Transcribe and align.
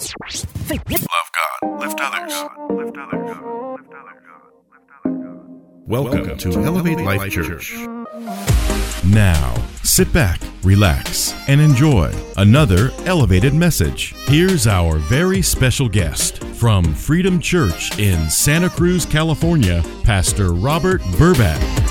Love 0.00 1.30
God. 1.36 1.80
Lift 1.80 2.00
others. 2.00 2.32
Lift 2.70 2.96
others. 2.96 3.36
Lift 3.76 3.92
others. 5.04 5.40
Welcome 5.86 6.38
to 6.38 6.48
Elevate 6.62 7.00
Life 7.00 7.30
Church. 7.30 7.74
Now, 9.04 9.54
sit 9.82 10.10
back, 10.10 10.40
relax, 10.62 11.34
and 11.48 11.60
enjoy 11.60 12.12
another 12.38 12.92
elevated 13.04 13.52
message. 13.52 14.14
Here's 14.26 14.66
our 14.66 14.96
very 14.96 15.42
special 15.42 15.88
guest 15.88 16.42
from 16.44 16.94
Freedom 16.94 17.38
Church 17.38 17.98
in 17.98 18.30
Santa 18.30 18.70
Cruz, 18.70 19.04
California, 19.04 19.84
Pastor 20.02 20.54
Robert 20.54 21.02
Burbatt. 21.18 21.89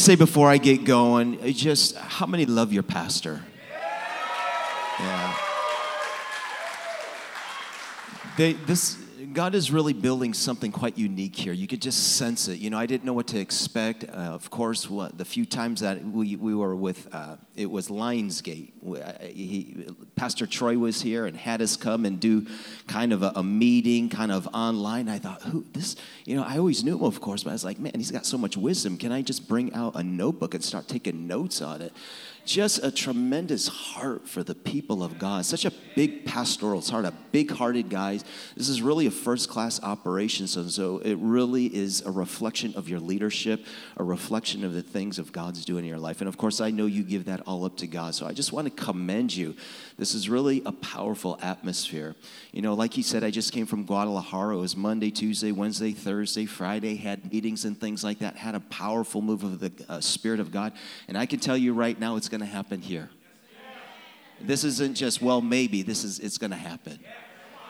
Say 0.00 0.16
before 0.16 0.48
I 0.48 0.58
get 0.58 0.84
going, 0.84 1.52
just 1.52 1.96
how 1.96 2.26
many 2.26 2.46
love 2.46 2.72
your 2.72 2.82
pastor? 2.82 3.42
Yeah. 4.98 5.36
They, 8.36 8.52
this, 8.54 8.96
God 9.32 9.54
is 9.54 9.70
really 9.70 9.92
building 9.92 10.34
something 10.34 10.72
quite 10.72 10.98
unique 10.98 11.36
here. 11.36 11.52
You 11.52 11.66
could 11.66 11.82
just 11.82 12.16
sense 12.16 12.48
it. 12.48 12.58
You 12.58 12.70
know, 12.70 12.78
I 12.78 12.86
didn't 12.86 13.04
know 13.04 13.12
what 13.12 13.28
to 13.28 13.38
expect. 13.38 14.04
Uh, 14.04 14.12
of 14.12 14.50
course, 14.50 14.88
what, 14.88 15.18
the 15.18 15.24
few 15.24 15.44
times 15.44 15.80
that 15.80 16.04
we, 16.04 16.36
we 16.36 16.54
were 16.54 16.74
with, 16.74 17.08
uh, 17.12 17.36
it 17.54 17.70
was 17.70 17.88
Lionsgate. 17.88 18.72
He, 19.22 19.86
Pastor 20.16 20.46
Troy 20.46 20.78
was 20.78 21.02
here 21.02 21.26
and 21.26 21.36
had 21.36 21.62
us 21.62 21.76
come 21.76 22.04
and 22.06 22.18
do 22.18 22.46
kind 22.86 23.12
of 23.12 23.22
a, 23.22 23.32
a 23.36 23.42
meeting, 23.42 24.08
kind 24.08 24.32
of 24.32 24.48
online. 24.54 25.08
I 25.08 25.18
thought, 25.18 25.42
who 25.42 25.64
this? 25.72 25.96
You 26.24 26.36
know, 26.36 26.42
I 26.42 26.58
always 26.58 26.82
knew 26.82 26.96
him, 26.96 27.04
of 27.04 27.20
course, 27.20 27.44
but 27.44 27.50
I 27.50 27.52
was 27.52 27.64
like, 27.64 27.78
man, 27.78 27.92
he's 27.94 28.10
got 28.10 28.26
so 28.26 28.38
much 28.38 28.56
wisdom. 28.56 28.96
Can 28.96 29.12
I 29.12 29.22
just 29.22 29.48
bring 29.48 29.72
out 29.74 29.94
a 29.96 30.02
notebook 30.02 30.54
and 30.54 30.64
start 30.64 30.88
taking 30.88 31.26
notes 31.26 31.62
on 31.62 31.82
it? 31.82 31.92
Just 32.50 32.82
a 32.82 32.90
tremendous 32.90 33.68
heart 33.68 34.28
for 34.28 34.42
the 34.42 34.56
people 34.56 35.04
of 35.04 35.20
God. 35.20 35.46
Such 35.46 35.64
a 35.64 35.72
big 35.94 36.24
pastoral 36.24 36.80
heart, 36.80 37.04
a 37.04 37.14
big 37.30 37.48
hearted 37.52 37.88
guy. 37.88 38.18
This 38.56 38.68
is 38.68 38.82
really 38.82 39.06
a 39.06 39.10
first 39.12 39.48
class 39.48 39.80
operation. 39.84 40.48
So, 40.48 40.66
so 40.66 40.98
it 40.98 41.14
really 41.20 41.66
is 41.66 42.00
a 42.00 42.10
reflection 42.10 42.74
of 42.74 42.88
your 42.88 42.98
leadership, 42.98 43.64
a 43.96 44.02
reflection 44.02 44.64
of 44.64 44.72
the 44.72 44.82
things 44.82 45.20
of 45.20 45.30
God's 45.30 45.64
doing 45.64 45.84
in 45.84 45.88
your 45.88 46.00
life. 46.00 46.20
And 46.20 46.26
of 46.26 46.38
course, 46.38 46.60
I 46.60 46.72
know 46.72 46.86
you 46.86 47.04
give 47.04 47.26
that 47.26 47.40
all 47.46 47.64
up 47.64 47.76
to 47.76 47.86
God. 47.86 48.16
So 48.16 48.26
I 48.26 48.32
just 48.32 48.52
want 48.52 48.66
to 48.66 48.84
commend 48.84 49.32
you. 49.32 49.54
This 49.96 50.16
is 50.16 50.28
really 50.28 50.60
a 50.66 50.72
powerful 50.72 51.38
atmosphere. 51.40 52.16
You 52.50 52.62
know, 52.62 52.74
like 52.74 52.94
he 52.94 53.02
said, 53.02 53.22
I 53.22 53.30
just 53.30 53.52
came 53.52 53.66
from 53.66 53.84
Guadalajara. 53.84 54.56
It 54.56 54.60
was 54.60 54.74
Monday, 54.76 55.12
Tuesday, 55.12 55.52
Wednesday, 55.52 55.92
Thursday, 55.92 56.46
Friday, 56.46 56.96
had 56.96 57.32
meetings 57.32 57.64
and 57.64 57.78
things 57.78 58.02
like 58.02 58.18
that, 58.18 58.34
had 58.34 58.56
a 58.56 58.60
powerful 58.60 59.22
move 59.22 59.44
of 59.44 59.60
the 59.60 59.72
uh, 59.88 60.00
Spirit 60.00 60.40
of 60.40 60.50
God. 60.50 60.72
And 61.06 61.16
I 61.16 61.26
can 61.26 61.38
tell 61.38 61.56
you 61.56 61.74
right 61.74 61.96
now, 61.96 62.16
it's 62.16 62.28
going 62.28 62.39
to 62.40 62.46
happen 62.46 62.80
here. 62.80 63.10
This 64.40 64.64
isn't 64.64 64.94
just, 64.96 65.20
well, 65.20 65.40
maybe, 65.40 65.82
this 65.82 66.02
is, 66.02 66.18
it's 66.18 66.38
going 66.38 66.50
to 66.50 66.56
happen. 66.56 66.98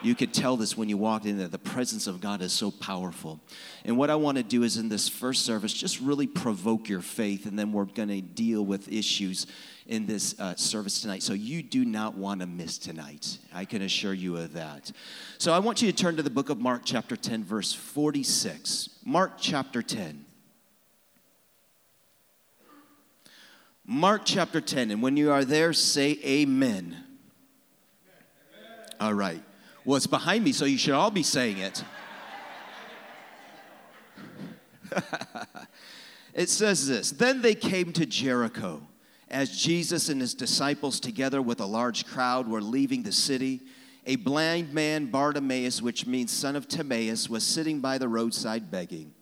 You 0.03 0.15
could 0.15 0.33
tell 0.33 0.57
this 0.57 0.75
when 0.75 0.89
you 0.89 0.97
walked 0.97 1.25
in 1.25 1.37
there. 1.37 1.47
The 1.47 1.59
presence 1.59 2.07
of 2.07 2.21
God 2.21 2.41
is 2.41 2.51
so 2.53 2.71
powerful. 2.71 3.39
And 3.85 3.97
what 3.97 4.09
I 4.09 4.15
want 4.15 4.37
to 4.37 4.43
do 4.43 4.63
is 4.63 4.77
in 4.77 4.89
this 4.89 5.07
first 5.07 5.45
service, 5.45 5.73
just 5.73 5.99
really 5.99 6.25
provoke 6.25 6.89
your 6.89 7.01
faith, 7.01 7.45
and 7.45 7.57
then 7.57 7.71
we're 7.71 7.85
going 7.85 8.09
to 8.09 8.21
deal 8.21 8.65
with 8.65 8.91
issues 8.91 9.45
in 9.85 10.07
this 10.07 10.39
uh, 10.39 10.55
service 10.55 11.01
tonight. 11.01 11.21
So 11.21 11.33
you 11.33 11.61
do 11.61 11.85
not 11.85 12.17
want 12.17 12.41
to 12.41 12.47
miss 12.47 12.77
tonight. 12.77 13.37
I 13.53 13.65
can 13.65 13.83
assure 13.83 14.13
you 14.13 14.37
of 14.37 14.53
that. 14.53 14.91
So 15.37 15.53
I 15.53 15.59
want 15.59 15.81
you 15.81 15.91
to 15.91 15.95
turn 15.95 16.15
to 16.17 16.23
the 16.23 16.29
book 16.29 16.49
of 16.49 16.59
Mark, 16.59 16.81
chapter 16.83 17.15
10, 17.15 17.43
verse 17.43 17.73
46. 17.73 18.89
Mark, 19.05 19.33
chapter 19.37 19.83
10. 19.83 20.25
Mark 23.91 24.21
chapter 24.23 24.61
10. 24.61 24.89
And 24.89 25.01
when 25.01 25.17
you 25.17 25.33
are 25.33 25.43
there, 25.43 25.73
say 25.73 26.17
amen. 26.23 26.95
All 29.01 29.13
right. 29.13 29.43
Well, 29.83 29.97
it's 29.97 30.07
behind 30.07 30.45
me, 30.45 30.53
so 30.53 30.63
you 30.63 30.77
should 30.77 30.93
all 30.93 31.11
be 31.11 31.23
saying 31.23 31.57
it. 31.57 31.83
it 36.33 36.47
says 36.47 36.87
this 36.87 37.11
Then 37.11 37.41
they 37.41 37.53
came 37.53 37.91
to 37.91 38.05
Jericho. 38.05 38.81
As 39.29 39.61
Jesus 39.61 40.07
and 40.07 40.21
his 40.21 40.35
disciples, 40.35 41.01
together 41.01 41.41
with 41.41 41.59
a 41.59 41.65
large 41.65 42.05
crowd, 42.05 42.47
were 42.47 42.61
leaving 42.61 43.03
the 43.03 43.11
city, 43.11 43.59
a 44.05 44.15
blind 44.15 44.73
man, 44.73 45.07
Bartimaeus, 45.07 45.81
which 45.81 46.07
means 46.07 46.31
son 46.31 46.55
of 46.55 46.69
Timaeus, 46.69 47.29
was 47.29 47.45
sitting 47.45 47.81
by 47.81 47.97
the 47.97 48.07
roadside 48.07 48.71
begging. 48.71 49.13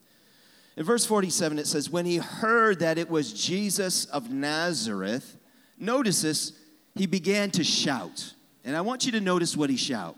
In 0.79 0.85
verse 0.85 1.05
47, 1.05 1.59
it 1.59 1.67
says, 1.67 1.89
When 1.89 2.05
he 2.05 2.17
heard 2.17 2.79
that 2.79 2.97
it 2.97 3.09
was 3.09 3.33
Jesus 3.33 4.05
of 4.05 4.31
Nazareth, 4.31 5.37
notice 5.77 6.21
this, 6.21 6.53
he 6.95 7.05
began 7.05 7.51
to 7.51 7.65
shout. 7.65 8.33
And 8.63 8.77
I 8.77 8.81
want 8.81 9.05
you 9.05 9.11
to 9.11 9.19
notice 9.19 9.57
what 9.57 9.69
he 9.69 9.75
shout. 9.75 10.17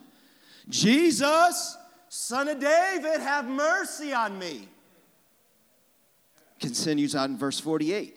Jesus, 0.70 1.78
son 2.10 2.48
of 2.48 2.60
David, 2.60 3.22
have 3.22 3.48
mercy 3.48 4.14
on 4.14 4.38
me. 4.38 4.68
Continues 6.60 7.16
on 7.16 7.32
in 7.32 7.38
verse 7.40 7.60
48. 7.60 8.16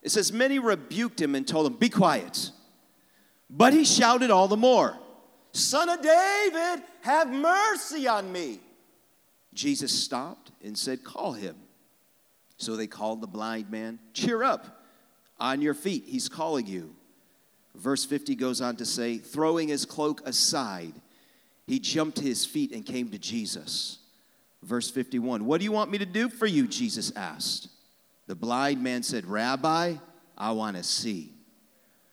It 0.00 0.10
says, 0.10 0.32
Many 0.32 0.58
rebuked 0.58 1.20
him 1.20 1.34
and 1.34 1.46
told 1.46 1.66
him, 1.66 1.74
Be 1.74 1.90
quiet. 1.90 2.52
But 3.50 3.74
he 3.74 3.84
shouted 3.84 4.30
all 4.30 4.48
the 4.48 4.56
more, 4.56 4.96
Son 5.52 5.90
of 5.90 6.00
David, 6.00 6.84
have 7.02 7.30
mercy 7.30 8.08
on 8.08 8.32
me. 8.32 8.60
Jesus 9.52 9.92
stopped 9.92 10.52
and 10.64 10.78
said, 10.78 11.04
Call 11.04 11.34
him. 11.34 11.54
So 12.62 12.76
they 12.76 12.86
called 12.86 13.20
the 13.20 13.26
blind 13.26 13.70
man, 13.70 13.98
Cheer 14.14 14.44
up, 14.44 14.84
on 15.40 15.60
your 15.60 15.74
feet, 15.74 16.04
he's 16.06 16.28
calling 16.28 16.64
you. 16.64 16.94
Verse 17.74 18.04
50 18.04 18.36
goes 18.36 18.60
on 18.60 18.76
to 18.76 18.86
say, 18.86 19.18
Throwing 19.18 19.66
his 19.66 19.84
cloak 19.84 20.22
aside, 20.24 20.92
he 21.66 21.80
jumped 21.80 22.18
to 22.18 22.22
his 22.22 22.46
feet 22.46 22.70
and 22.70 22.86
came 22.86 23.08
to 23.08 23.18
Jesus. 23.18 23.98
Verse 24.62 24.88
51, 24.88 25.44
What 25.44 25.58
do 25.58 25.64
you 25.64 25.72
want 25.72 25.90
me 25.90 25.98
to 25.98 26.06
do 26.06 26.28
for 26.28 26.46
you? 26.46 26.68
Jesus 26.68 27.10
asked. 27.16 27.68
The 28.28 28.36
blind 28.36 28.80
man 28.80 29.02
said, 29.02 29.26
Rabbi, 29.26 29.94
I 30.38 30.52
want 30.52 30.76
to 30.76 30.84
see. 30.84 31.32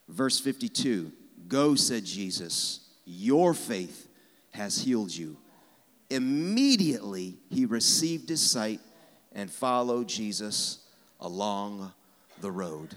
Verse 0.08 0.40
52, 0.40 1.12
Go, 1.48 1.76
said 1.76 2.06
Jesus, 2.06 2.90
your 3.06 3.54
faith 3.54 4.08
has 4.50 4.80
healed 4.80 5.16
you. 5.16 5.38
Immediately 6.10 7.38
he 7.52 7.66
received 7.66 8.30
his 8.30 8.42
sight 8.42 8.80
and 9.34 9.50
follow 9.52 10.04
Jesus 10.04 10.80
along 11.20 11.94
the 12.42 12.52
road. 12.52 12.96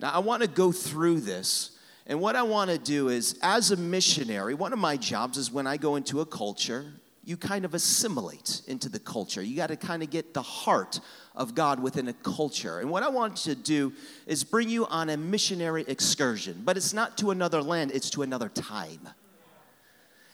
Now, 0.00 0.10
I 0.10 0.18
want 0.18 0.42
to 0.42 0.48
go 0.48 0.72
through 0.72 1.20
this, 1.20 1.78
and 2.06 2.20
what 2.20 2.36
I 2.36 2.42
want 2.42 2.70
to 2.70 2.78
do 2.78 3.08
is, 3.08 3.38
as 3.42 3.70
a 3.70 3.76
missionary, 3.76 4.54
one 4.54 4.72
of 4.72 4.78
my 4.78 4.96
jobs 4.96 5.38
is 5.38 5.50
when 5.50 5.66
I 5.66 5.76
go 5.76 5.96
into 5.96 6.20
a 6.20 6.26
culture, 6.26 6.92
you 7.24 7.36
kind 7.36 7.64
of 7.64 7.74
assimilate 7.74 8.62
into 8.66 8.88
the 8.88 8.98
culture. 8.98 9.42
You 9.42 9.54
got 9.54 9.68
to 9.68 9.76
kind 9.76 10.02
of 10.02 10.10
get 10.10 10.34
the 10.34 10.42
heart 10.42 10.98
of 11.36 11.54
God 11.54 11.80
within 11.80 12.08
a 12.08 12.12
culture. 12.12 12.80
And 12.80 12.90
what 12.90 13.04
I 13.04 13.08
want 13.08 13.36
to 13.38 13.54
do 13.54 13.92
is 14.26 14.42
bring 14.42 14.68
you 14.68 14.86
on 14.86 15.08
a 15.08 15.16
missionary 15.16 15.84
excursion, 15.86 16.62
but 16.64 16.76
it's 16.76 16.92
not 16.92 17.16
to 17.18 17.30
another 17.30 17.62
land, 17.62 17.92
it's 17.92 18.10
to 18.10 18.22
another 18.22 18.48
time. 18.48 19.08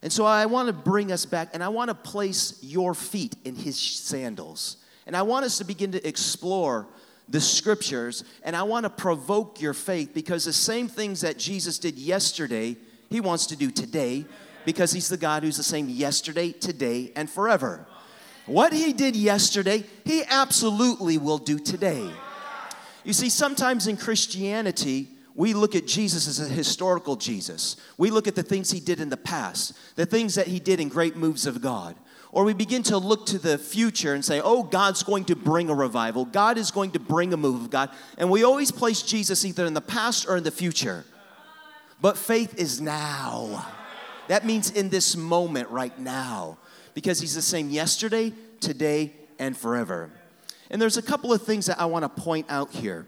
And 0.03 0.13
so 0.13 0.25
I 0.25 0.47
want 0.47 0.69
to 0.69 0.73
bring 0.73 1.13
us 1.13 1.27
back 1.27 1.51
and 1.53 1.63
I 1.63 1.69
want 1.69 1.89
to 1.89 1.95
place 1.95 2.59
your 2.63 2.95
feet 2.95 3.37
in 3.45 3.55
his 3.55 3.79
sandals. 3.79 4.79
And 5.09 5.17
I 5.17 5.23
want 5.23 5.47
us 5.47 5.57
to 5.57 5.65
begin 5.65 5.91
to 5.93 6.07
explore 6.07 6.87
the 7.31 7.41
scriptures 7.41 8.25
and 8.45 8.55
I 8.55 8.63
want 8.63 8.85
to 8.85 8.91
provoke 8.91 9.59
your 9.59 9.73
faith 9.73 10.11
because 10.13 10.45
the 10.45 10.53
same 10.53 10.87
things 10.87 11.23
that 11.23 11.39
Jesus 11.39 11.79
did 11.79 11.99
yesterday, 11.99 12.77
he 13.09 13.21
wants 13.21 13.47
to 13.47 13.57
do 13.57 13.71
today 13.71 14.27
because 14.67 14.93
he's 14.93 15.09
the 15.09 15.17
God 15.17 15.45
who's 15.45 15.57
the 15.57 15.63
same 15.63 15.89
yesterday, 15.89 16.53
today, 16.53 17.11
and 17.17 17.29
forever. 17.29 17.87
What 18.45 18.75
he 18.75 18.93
did 18.93 19.17
yesterday, 19.17 19.85
he 20.05 20.25
absolutely 20.29 21.17
will 21.17 21.39
do 21.39 21.59
today. 21.59 22.11
You 23.03 23.15
see, 23.15 23.31
sometimes 23.31 23.87
in 23.87 23.97
Christianity, 23.97 25.09
we 25.35 25.55
look 25.55 25.75
at 25.75 25.87
Jesus 25.87 26.29
as 26.29 26.39
a 26.39 26.53
historical 26.53 27.17
Jesus. 27.17 27.77
We 27.97 28.11
look 28.11 28.27
at 28.27 28.35
the 28.35 28.43
things 28.43 28.71
he 28.71 28.81
did 28.81 29.01
in 29.01 29.09
the 29.09 29.17
past, 29.17 29.73
the 29.97 30.05
things 30.05 30.35
that 30.35 30.49
he 30.49 30.61
did 30.61 30.81
in 30.81 30.91
great 30.91 31.17
moves 31.17 31.47
of 31.47 31.63
God. 31.63 31.95
Or 32.31 32.45
we 32.45 32.53
begin 32.53 32.83
to 32.85 32.99
look 32.99 33.27
to 33.27 33.39
the 33.39 33.57
future 33.57 34.13
and 34.15 34.25
say, 34.25 34.41
oh, 34.43 34.63
God's 34.63 35.03
going 35.03 35.25
to 35.27 35.37
bring 35.37 35.71
a 35.71 35.75
revival. 35.75 36.25
God 36.27 36.59
is 36.59 36.71
going 36.71 36.91
to 36.91 36.99
bring 36.99 37.33
a 37.33 37.37
move 37.37 37.63
of 37.63 37.71
God. 37.71 37.91
And 38.19 38.31
we 38.31 38.45
always 38.45 38.71
place 38.71 39.03
Jesus 39.03 39.45
either 39.45 39.65
in 39.65 39.75
the 39.75 39.81
past 39.81 40.29
or 40.29 40.37
in 40.37 40.45
the 40.45 40.51
future. 40.51 41.05
But 42.01 42.19
faith 42.19 42.59
is 42.59 42.81
now. 42.81 43.67
That 44.29 44.45
means 44.45 44.71
in 44.71 44.91
this 44.91 45.17
moment 45.17 45.71
right 45.71 45.99
now. 45.99 46.59
Because 46.95 47.19
he's 47.19 47.35
the 47.35 47.43
same 47.43 47.71
yesterday, 47.71 48.33
today, 48.61 49.15
and 49.39 49.57
forever. 49.57 50.11
And 50.71 50.83
there's 50.83 50.99
a 50.99 51.03
couple 51.03 51.33
of 51.33 51.43
things 51.43 51.67
that 51.67 51.81
I 51.81 51.87
want 51.87 52.03
to 52.05 52.23
point 52.23 52.47
out 52.51 52.73
here. 52.73 53.07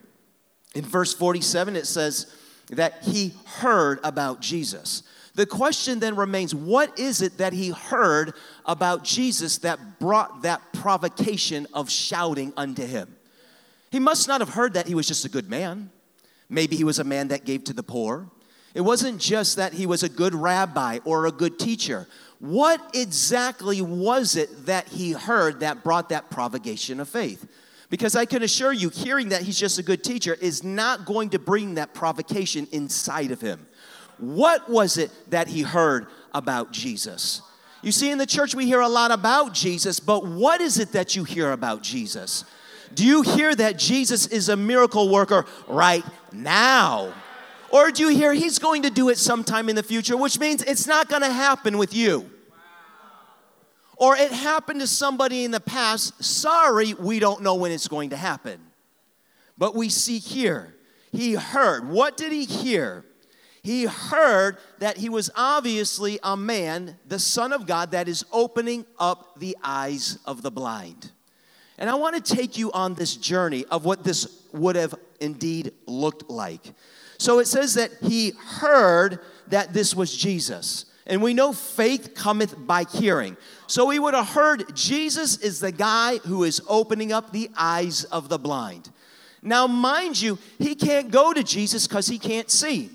In 0.75 0.85
verse 0.85 1.13
47, 1.13 1.77
it 1.77 1.87
says 1.87 2.35
that 2.71 3.03
he 3.03 3.35
heard 3.57 4.01
about 4.03 4.41
Jesus. 4.41 5.03
The 5.41 5.47
question 5.47 6.01
then 6.01 6.17
remains 6.17 6.55
what 6.55 6.99
is 6.99 7.23
it 7.23 7.39
that 7.39 7.55
he 7.55 7.71
heard 7.71 8.35
about 8.67 9.05
Jesus 9.05 9.57
that 9.61 9.99
brought 9.99 10.43
that 10.43 10.61
provocation 10.75 11.67
of 11.73 11.89
shouting 11.91 12.53
unto 12.59 12.85
him? 12.85 13.17
He 13.91 14.01
must 14.01 14.29
not 14.29 14.43
have 14.43 14.51
heard 14.51 14.75
that 14.75 14.87
he 14.87 14.95
was 14.95 15.09
just 15.09 15.25
a 15.25 15.31
good 15.31 15.49
man. 15.49 15.89
Maybe 16.51 16.77
he 16.77 16.85
was 16.85 16.99
a 16.99 17.05
man 17.05 17.29
that 17.29 17.47
gave 17.47 17.65
to 17.65 17.73
the 17.73 17.83
poor. 17.83 18.29
It 18.75 18.83
wasn't 18.83 19.19
just 19.19 19.57
that 19.57 19.73
he 19.73 19.87
was 19.87 20.03
a 20.03 20.11
good 20.11 20.35
rabbi 20.35 20.99
or 21.07 21.25
a 21.25 21.33
good 21.33 21.59
teacher. 21.59 22.07
What 22.41 22.91
exactly 22.93 23.81
was 23.81 24.37
it 24.37 24.67
that 24.67 24.89
he 24.89 25.13
heard 25.13 25.61
that 25.61 25.83
brought 25.83 26.11
that 26.11 26.29
provocation 26.29 27.01
of 27.01 27.09
faith? 27.09 27.49
Because 27.89 28.15
I 28.15 28.27
can 28.27 28.43
assure 28.43 28.75
you, 28.75 28.91
hearing 28.91 29.31
that 29.31 29.41
he's 29.41 29.59
just 29.59 29.79
a 29.79 29.83
good 29.83 30.05
teacher 30.05 30.35
is 30.35 30.63
not 30.63 31.07
going 31.07 31.31
to 31.31 31.39
bring 31.39 31.77
that 31.77 31.95
provocation 31.95 32.69
inside 32.73 33.31
of 33.31 33.41
him. 33.41 33.67
What 34.21 34.69
was 34.69 34.97
it 34.99 35.11
that 35.31 35.49
he 35.49 35.63
heard 35.63 36.07
about 36.33 36.73
Jesus? 36.73 37.43
You 37.83 37.93
see, 37.93 38.11
in 38.11 38.19
the 38.19 38.27
church, 38.27 38.55
we 38.55 38.67
hear 38.67 38.81
a 38.81 38.89
lot 38.89 39.11
about 39.11 39.55
Jesus, 39.55 40.01
but 40.01 40.27
what 40.27 40.61
is 40.61 40.79
it 40.79 40.93
that 40.93 41.17
you 41.17 41.25
hear 41.25 41.53
about 41.53 41.83
Jesus? 41.83 42.45
Do 42.93 43.07
you 43.07 43.23
hear 43.23 43.55
that 43.55 43.79
Jesus 43.79 44.27
is 44.27 44.49
a 44.49 44.57
miracle 44.57 45.09
worker 45.09 45.47
right 45.67 46.05
now? 46.33 47.13
Or 47.71 47.91
do 47.91 48.03
you 48.03 48.09
hear 48.09 48.35
he's 48.35 48.59
going 48.59 48.83
to 48.83 48.91
do 48.91 49.09
it 49.09 49.17
sometime 49.17 49.69
in 49.69 49.77
the 49.77 49.83
future, 49.83 50.17
which 50.17 50.39
means 50.39 50.63
it's 50.63 50.87
not 50.87 51.09
going 51.09 51.23
to 51.23 51.33
happen 51.33 51.79
with 51.79 51.95
you? 51.95 52.29
or 54.01 54.17
it 54.17 54.33
happened 54.33 54.81
to 54.81 54.87
somebody 54.87 55.45
in 55.45 55.51
the 55.51 55.61
past. 55.61 56.25
Sorry, 56.25 56.95
we 56.95 57.19
don't 57.19 57.43
know 57.43 57.57
when 57.57 57.71
it's 57.71 57.87
going 57.87 58.11
to 58.11 58.17
happen. 58.17 58.59
But 59.59 59.75
we 59.75 59.91
see 59.91 60.19
here, 60.19 60.75
he 61.13 61.35
heard. 61.35 61.87
What 61.87 62.17
did 62.17 62.33
he 62.33 62.47
hear? 62.47 63.05
He 63.63 63.85
heard 63.85 64.57
that 64.79 64.97
he 64.97 65.09
was 65.09 65.31
obviously 65.37 66.19
a 66.23 66.37
man, 66.37 66.97
the 67.07 67.19
Son 67.19 67.53
of 67.53 67.67
God, 67.67 67.91
that 67.91 68.09
is 68.09 68.25
opening 68.33 68.87
up 68.99 69.39
the 69.39 69.57
eyes 69.63 70.19
of 70.25 70.43
the 70.43 70.51
blind. 70.51 71.11
And 71.79 71.89
I 71.89 71.95
want 71.95 72.23
to 72.23 72.35
take 72.35 72.59
you 72.59 72.73
on 72.73 72.95
this 72.95 73.17
journey 73.17 73.65
of 73.67 73.85
what 73.85 74.05
this 74.05 74.43
would 74.53 74.77
have 74.77 74.95
indeed 75.21 75.73
looked 75.87 76.31
like. 76.31 76.73
So 77.19 77.39
it 77.39 77.47
says 77.47 77.75
that 77.75 77.91
he 78.03 78.33
heard 78.39 79.21
that 79.49 79.73
this 79.73 79.95
was 79.95 80.15
Jesus. 80.15 80.87
And 81.07 81.23
we 81.23 81.35
know 81.35 81.53
faith 81.53 82.15
cometh 82.15 82.55
by 82.67 82.85
hearing. 82.85 83.37
So 83.67 83.91
he 83.91 83.99
would 83.99 84.15
have 84.15 84.29
heard 84.29 84.75
Jesus 84.75 85.39
is 85.39 85.61
the 85.61 85.73
guy 85.73 86.19
who 86.19 86.45
is 86.45 86.63
opening 86.69 87.13
up 87.13 87.33
the 87.33 87.51
eyes 87.57 88.05
of 88.05 88.29
the 88.29 88.39
blind. 88.39 88.91
Now, 89.43 89.67
mind 89.67 90.21
you, 90.21 90.39
he 90.59 90.75
can't 90.75 91.11
go 91.11 91.33
to 91.33 91.43
Jesus 91.43 91.87
because 91.87 92.07
he 92.07 92.19
can't 92.19 92.51
see. 92.51 92.91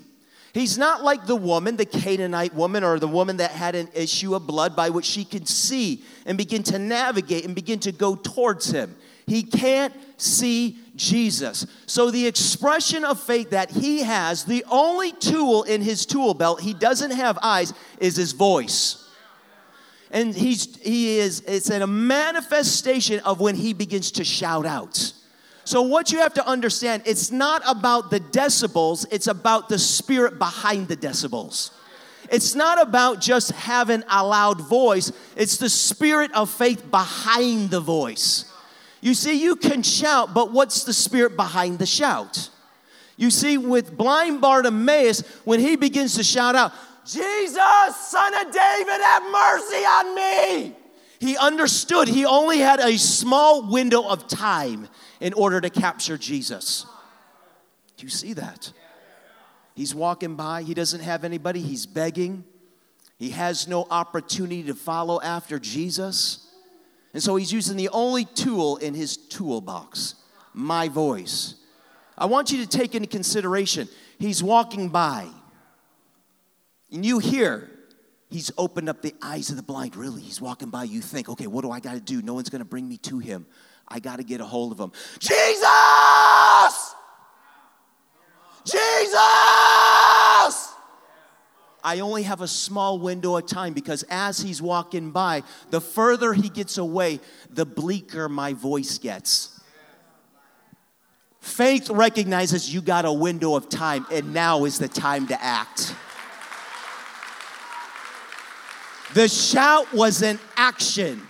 He's 0.56 0.78
not 0.78 1.04
like 1.04 1.26
the 1.26 1.36
woman, 1.36 1.76
the 1.76 1.84
Canaanite 1.84 2.54
woman, 2.54 2.82
or 2.82 2.98
the 2.98 3.06
woman 3.06 3.36
that 3.36 3.50
had 3.50 3.74
an 3.74 3.90
issue 3.92 4.34
of 4.34 4.46
blood 4.46 4.74
by 4.74 4.88
which 4.88 5.04
she 5.04 5.22
could 5.22 5.46
see 5.46 6.02
and 6.24 6.38
begin 6.38 6.62
to 6.62 6.78
navigate 6.78 7.44
and 7.44 7.54
begin 7.54 7.78
to 7.80 7.92
go 7.92 8.16
towards 8.16 8.70
him. 8.70 8.96
He 9.26 9.42
can't 9.42 9.92
see 10.16 10.78
Jesus. 10.96 11.66
So, 11.84 12.10
the 12.10 12.26
expression 12.26 13.04
of 13.04 13.20
faith 13.20 13.50
that 13.50 13.70
he 13.70 14.00
has, 14.00 14.44
the 14.44 14.64
only 14.70 15.12
tool 15.12 15.64
in 15.64 15.82
his 15.82 16.06
tool 16.06 16.32
belt, 16.32 16.62
he 16.62 16.72
doesn't 16.72 17.10
have 17.10 17.38
eyes, 17.42 17.74
is 18.00 18.16
his 18.16 18.32
voice. 18.32 19.06
And 20.10 20.34
he's, 20.34 20.74
he 20.78 21.18
is, 21.18 21.40
it's 21.40 21.68
a 21.68 21.86
manifestation 21.86 23.20
of 23.26 23.40
when 23.40 23.56
he 23.56 23.74
begins 23.74 24.10
to 24.12 24.24
shout 24.24 24.64
out. 24.64 25.12
So, 25.66 25.82
what 25.82 26.12
you 26.12 26.18
have 26.18 26.34
to 26.34 26.46
understand, 26.46 27.02
it's 27.06 27.32
not 27.32 27.60
about 27.66 28.12
the 28.12 28.20
decibels, 28.20 29.04
it's 29.10 29.26
about 29.26 29.68
the 29.68 29.80
spirit 29.80 30.38
behind 30.38 30.86
the 30.86 30.96
decibels. 30.96 31.72
It's 32.30 32.54
not 32.54 32.80
about 32.80 33.20
just 33.20 33.50
having 33.50 34.04
a 34.08 34.24
loud 34.24 34.60
voice, 34.60 35.10
it's 35.34 35.56
the 35.56 35.68
spirit 35.68 36.30
of 36.34 36.50
faith 36.50 36.88
behind 36.88 37.70
the 37.70 37.80
voice. 37.80 38.44
You 39.00 39.12
see, 39.12 39.42
you 39.42 39.56
can 39.56 39.82
shout, 39.82 40.32
but 40.32 40.52
what's 40.52 40.84
the 40.84 40.92
spirit 40.92 41.36
behind 41.36 41.80
the 41.80 41.86
shout? 41.86 42.48
You 43.16 43.32
see, 43.32 43.58
with 43.58 43.96
blind 43.96 44.40
Bartimaeus, 44.40 45.22
when 45.44 45.58
he 45.58 45.74
begins 45.74 46.14
to 46.14 46.22
shout 46.22 46.54
out, 46.54 46.72
Jesus, 47.04 47.96
son 48.02 48.34
of 48.34 48.52
David, 48.52 49.00
have 49.02 49.22
mercy 49.32 49.84
on 49.84 50.14
me. 50.14 50.76
He 51.18 51.36
understood 51.36 52.06
he 52.06 52.24
only 52.24 52.58
had 52.58 52.78
a 52.78 52.96
small 52.98 53.68
window 53.68 54.06
of 54.06 54.28
time 54.28 54.88
in 55.20 55.32
order 55.32 55.60
to 55.60 55.70
capture 55.70 56.18
Jesus. 56.18 56.86
Do 57.96 58.04
you 58.04 58.10
see 58.10 58.34
that? 58.34 58.72
He's 59.74 59.94
walking 59.94 60.36
by, 60.36 60.62
he 60.62 60.74
doesn't 60.74 61.00
have 61.00 61.24
anybody, 61.24 61.60
he's 61.60 61.86
begging. 61.86 62.44
He 63.18 63.30
has 63.30 63.66
no 63.66 63.86
opportunity 63.90 64.62
to 64.64 64.74
follow 64.74 65.20
after 65.22 65.58
Jesus. 65.58 66.50
And 67.14 67.22
so 67.22 67.36
he's 67.36 67.52
using 67.52 67.76
the 67.76 67.88
only 67.90 68.26
tool 68.26 68.76
in 68.76 68.94
his 68.94 69.16
toolbox 69.16 70.16
my 70.56 70.88
voice. 70.88 71.54
I 72.16 72.26
want 72.26 72.50
you 72.50 72.64
to 72.64 72.66
take 72.66 72.94
into 72.94 73.08
consideration 73.08 73.88
he's 74.18 74.42
walking 74.42 74.88
by, 74.88 75.26
and 76.90 77.04
you 77.04 77.18
hear 77.18 77.70
he's 78.30 78.50
opened 78.56 78.88
up 78.88 79.02
the 79.02 79.14
eyes 79.20 79.50
of 79.50 79.56
the 79.56 79.62
blind. 79.62 79.96
Really, 79.96 80.22
he's 80.22 80.40
walking 80.40 80.70
by. 80.70 80.84
You 80.84 81.02
think, 81.02 81.28
okay, 81.28 81.46
what 81.46 81.62
do 81.62 81.70
I 81.70 81.80
got 81.80 81.92
to 81.92 82.00
do? 82.00 82.22
No 82.22 82.34
one's 82.34 82.48
going 82.48 82.60
to 82.60 82.66
bring 82.66 82.88
me 82.88 82.96
to 82.98 83.18
him. 83.18 83.46
I 83.88 84.00
got 84.00 84.16
to 84.16 84.24
get 84.24 84.40
a 84.40 84.44
hold 84.44 84.72
of 84.72 84.80
him. 84.80 84.92
Jesus! 85.18 86.94
Jesus! 88.64 89.16
I 91.84 92.00
only 92.00 92.24
have 92.24 92.40
a 92.40 92.48
small 92.48 92.98
window 92.98 93.36
of 93.36 93.46
time 93.46 93.72
because 93.72 94.02
as 94.10 94.40
he's 94.40 94.60
walking 94.60 95.12
by, 95.12 95.44
the 95.70 95.80
further 95.80 96.32
he 96.32 96.48
gets 96.48 96.78
away, 96.78 97.20
the 97.48 97.64
bleaker 97.64 98.28
my 98.28 98.54
voice 98.54 98.98
gets. 98.98 99.60
Faith 101.40 101.88
recognizes 101.88 102.74
you 102.74 102.80
got 102.80 103.04
a 103.04 103.12
window 103.12 103.54
of 103.54 103.68
time, 103.68 104.04
and 104.10 104.34
now 104.34 104.64
is 104.64 104.80
the 104.80 104.88
time 104.88 105.28
to 105.28 105.40
act. 105.40 105.94
The 109.14 109.28
shout 109.28 109.94
was 109.94 110.22
an 110.22 110.40
action. 110.56 111.24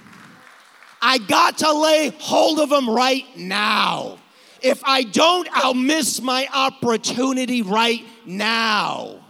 I 1.08 1.18
got 1.18 1.58
to 1.58 1.72
lay 1.72 2.10
hold 2.18 2.58
of 2.58 2.72
him 2.72 2.90
right 2.90 3.25
now. 3.36 4.18
If 4.60 4.82
I 4.82 5.04
don't, 5.04 5.48
I'll 5.52 5.72
miss 5.72 6.20
my 6.20 6.48
opportunity 6.52 7.62
right 7.62 8.04
now. 8.25 9.20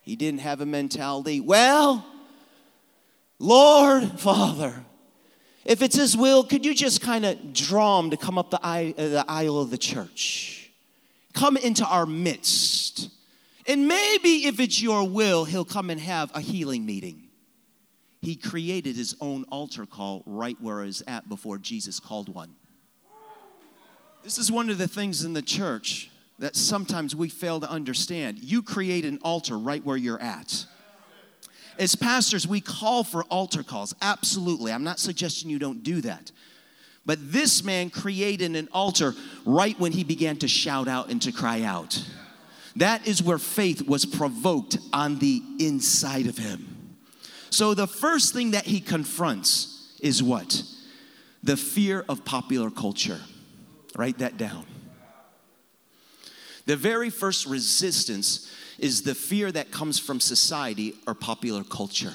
He 0.00 0.16
didn't 0.16 0.40
have 0.40 0.62
a 0.62 0.66
mentality, 0.66 1.40
well, 1.40 2.06
Lord, 3.38 4.04
Father, 4.18 4.82
if 5.66 5.82
it's 5.82 5.96
His 5.96 6.16
will, 6.16 6.42
could 6.42 6.64
you 6.64 6.74
just 6.74 7.02
kind 7.02 7.26
of 7.26 7.52
draw 7.52 8.00
him 8.00 8.08
to 8.08 8.16
come 8.16 8.38
up 8.38 8.50
the 8.50 8.60
aisle, 8.62 8.94
uh, 8.96 9.08
the 9.08 9.24
aisle 9.28 9.60
of 9.60 9.68
the 9.68 9.76
church? 9.76 10.70
Come 11.34 11.58
into 11.58 11.84
our 11.84 12.06
midst. 12.06 13.10
And 13.66 13.86
maybe 13.86 14.46
if 14.46 14.58
it's 14.58 14.80
your 14.80 15.06
will, 15.06 15.44
He'll 15.44 15.66
come 15.66 15.90
and 15.90 16.00
have 16.00 16.30
a 16.34 16.40
healing 16.40 16.86
meeting. 16.86 17.25
He 18.22 18.36
created 18.36 18.96
His 18.96 19.16
own 19.20 19.44
altar 19.44 19.86
call 19.86 20.22
right 20.26 20.56
where 20.60 20.82
He 20.82 20.86
was 20.86 21.02
at 21.06 21.28
before 21.28 21.58
Jesus 21.58 22.00
called 22.00 22.34
one. 22.34 22.54
This 24.24 24.38
is 24.38 24.50
one 24.50 24.70
of 24.70 24.78
the 24.78 24.88
things 24.88 25.24
in 25.24 25.34
the 25.34 25.42
church 25.42 26.10
that 26.38 26.56
sometimes 26.56 27.14
we 27.14 27.28
fail 27.28 27.60
to 27.60 27.70
understand. 27.70 28.38
You 28.40 28.62
create 28.62 29.04
an 29.04 29.18
altar 29.22 29.56
right 29.56 29.84
where 29.84 29.96
you're 29.96 30.20
at. 30.20 30.66
As 31.78 31.94
pastors, 31.94 32.46
we 32.46 32.60
call 32.60 33.04
for 33.04 33.24
altar 33.24 33.62
calls. 33.62 33.94
Absolutely. 34.02 34.72
I'm 34.72 34.84
not 34.84 34.98
suggesting 34.98 35.50
you 35.50 35.58
don't 35.58 35.82
do 35.82 36.00
that. 36.02 36.32
But 37.04 37.32
this 37.32 37.62
man 37.62 37.90
created 37.90 38.56
an 38.56 38.68
altar 38.72 39.14
right 39.44 39.78
when 39.78 39.92
he 39.92 40.02
began 40.02 40.36
to 40.38 40.48
shout 40.48 40.88
out 40.88 41.08
and 41.08 41.22
to 41.22 41.32
cry 41.32 41.62
out. 41.62 42.02
That 42.76 43.06
is 43.06 43.22
where 43.22 43.38
faith 43.38 43.86
was 43.86 44.04
provoked 44.04 44.78
on 44.92 45.18
the 45.18 45.42
inside 45.58 46.26
of 46.26 46.36
him. 46.36 46.75
So 47.56 47.72
the 47.72 47.86
first 47.86 48.34
thing 48.34 48.50
that 48.50 48.66
he 48.66 48.80
confronts 48.80 49.96
is 50.02 50.22
what? 50.22 50.62
The 51.42 51.56
fear 51.56 52.04
of 52.06 52.22
popular 52.22 52.70
culture. 52.70 53.18
Write 53.96 54.18
that 54.18 54.36
down. 54.36 54.66
The 56.66 56.76
very 56.76 57.08
first 57.08 57.46
resistance 57.46 58.52
is 58.78 59.04
the 59.04 59.14
fear 59.14 59.50
that 59.50 59.70
comes 59.70 59.98
from 59.98 60.20
society 60.20 60.96
or 61.06 61.14
popular 61.14 61.64
culture. 61.64 62.12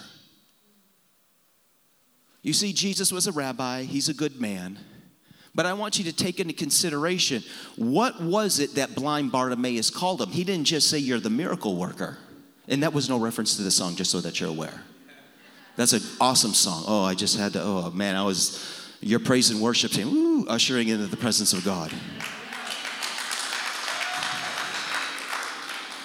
You 2.43 2.53
see, 2.53 2.71
Jesus 2.71 3.11
was 3.11 3.25
a 3.25 3.31
rabbi, 3.31 3.81
he's 3.81 4.09
a 4.09 4.13
good 4.13 4.39
man. 4.39 4.77
But 5.55 5.65
I 5.65 5.73
want 5.73 5.97
you 5.97 6.03
to 6.03 6.13
take 6.13 6.39
into 6.39 6.53
consideration 6.53 7.41
what 7.77 8.21
was 8.21 8.59
it 8.59 8.75
that 8.75 8.93
blind 8.93 9.31
Bartimaeus 9.31 9.89
called 9.89 10.21
him? 10.21 10.29
He 10.29 10.43
didn't 10.43 10.65
just 10.65 10.87
say, 10.87 10.99
You're 10.99 11.19
the 11.19 11.31
miracle 11.31 11.77
worker. 11.77 12.19
And 12.67 12.83
that 12.83 12.93
was 12.93 13.09
no 13.09 13.17
reference 13.17 13.55
to 13.55 13.63
the 13.63 13.71
song, 13.71 13.95
just 13.95 14.11
so 14.11 14.21
that 14.21 14.39
you're 14.39 14.47
aware. 14.47 14.83
That's 15.81 15.93
an 15.93 16.03
awesome 16.19 16.53
song. 16.53 16.83
Oh, 16.87 17.03
I 17.03 17.15
just 17.15 17.39
had 17.39 17.53
to, 17.53 17.63
oh 17.63 17.89
man, 17.89 18.15
I 18.15 18.23
was, 18.23 18.63
your 18.99 19.19
praise 19.19 19.49
and 19.49 19.59
worship 19.59 19.91
team, 19.91 20.11
woo, 20.11 20.45
ushering 20.45 20.89
into 20.89 21.07
the 21.07 21.17
presence 21.17 21.53
of 21.53 21.65
God. 21.65 21.91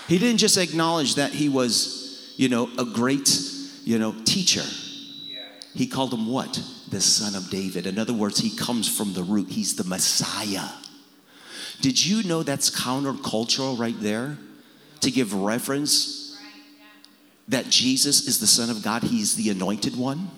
He 0.09 0.17
didn't 0.17 0.39
just 0.39 0.57
acknowledge 0.57 1.17
that 1.17 1.33
he 1.33 1.51
was, 1.51 2.33
you 2.39 2.49
know, 2.49 2.71
a 2.79 2.87
great, 2.87 3.39
you 3.85 3.99
know, 3.99 4.15
teacher. 4.25 4.65
He 5.75 5.87
called 5.87 6.15
him 6.15 6.27
what? 6.27 6.55
The 6.89 7.03
son 7.03 7.35
of 7.35 7.51
David. 7.51 7.87
In 7.87 7.99
other 7.99 8.15
words, 8.15 8.39
he 8.39 8.57
comes 8.57 8.89
from 8.89 9.13
the 9.13 9.23
root. 9.23 9.51
He's 9.51 9.77
the 9.77 9.85
Messiah. 9.85 10.71
Did 11.83 12.03
you 12.03 12.23
know 12.23 12.43
that's 12.43 12.71
countercultural 12.71 13.79
right 13.79 14.01
there? 14.01 14.39
To 15.01 15.11
give 15.11 15.35
reference 15.35 16.16
that 17.49 17.69
Jesus 17.69 18.27
is 18.27 18.41
the 18.41 18.47
Son 18.47 18.71
of 18.71 18.83
God, 18.83 19.03
He's 19.03 19.37
the 19.37 19.51
anointed 19.51 19.97
one. 19.97 20.31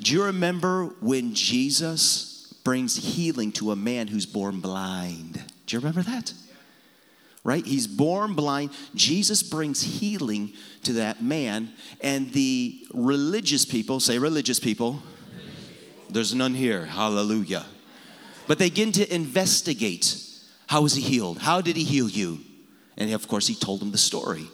Do 0.00 0.12
you 0.12 0.24
remember 0.24 0.86
when 1.00 1.34
Jesus 1.34 2.52
brings 2.64 2.96
healing 2.96 3.52
to 3.52 3.72
a 3.72 3.76
man 3.76 4.08
who's 4.08 4.26
born 4.26 4.60
blind? 4.60 5.42
Do 5.66 5.76
you 5.76 5.80
remember 5.80 6.02
that? 6.02 6.32
right? 7.44 7.64
He's 7.66 7.86
born 7.86 8.34
blind. 8.34 8.70
Jesus 8.94 9.42
brings 9.42 9.82
healing 9.82 10.52
to 10.84 10.94
that 10.94 11.22
man, 11.22 11.72
and 12.00 12.32
the 12.32 12.86
religious 12.92 13.64
people 13.64 14.00
say, 14.00 14.18
religious 14.18 14.60
people, 14.60 15.02
there's 16.10 16.34
none 16.34 16.54
here. 16.54 16.86
Hallelujah. 16.86 17.64
But 18.46 18.58
they 18.58 18.68
begin 18.68 18.92
to 18.92 19.14
investigate 19.14 20.18
how 20.66 20.82
was 20.82 20.94
he 20.94 21.02
healed? 21.02 21.38
How 21.38 21.60
did 21.60 21.76
he 21.76 21.84
heal 21.84 22.08
you? 22.08 22.40
And 22.96 23.12
of 23.12 23.28
course, 23.28 23.46
he 23.46 23.54
told 23.54 23.80
them 23.80 23.90
the 23.90 23.98
story. 23.98 24.46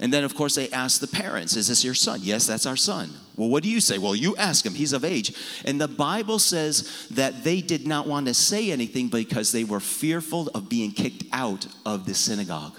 And 0.00 0.10
then, 0.10 0.24
of 0.24 0.34
course, 0.34 0.54
they 0.54 0.70
ask 0.70 0.98
the 0.98 1.06
parents, 1.06 1.56
Is 1.56 1.68
this 1.68 1.84
your 1.84 1.94
son? 1.94 2.20
Yes, 2.22 2.46
that's 2.46 2.64
our 2.64 2.76
son. 2.76 3.10
Well, 3.36 3.50
what 3.50 3.62
do 3.62 3.68
you 3.68 3.80
say? 3.80 3.98
Well, 3.98 4.16
you 4.16 4.34
ask 4.36 4.64
him. 4.64 4.74
He's 4.74 4.94
of 4.94 5.04
age. 5.04 5.34
And 5.66 5.78
the 5.78 5.88
Bible 5.88 6.38
says 6.38 7.06
that 7.10 7.44
they 7.44 7.60
did 7.60 7.86
not 7.86 8.06
want 8.06 8.26
to 8.26 8.34
say 8.34 8.72
anything 8.72 9.08
because 9.08 9.52
they 9.52 9.64
were 9.64 9.78
fearful 9.78 10.48
of 10.48 10.70
being 10.70 10.92
kicked 10.92 11.24
out 11.32 11.66
of 11.84 12.06
the 12.06 12.14
synagogue. 12.14 12.76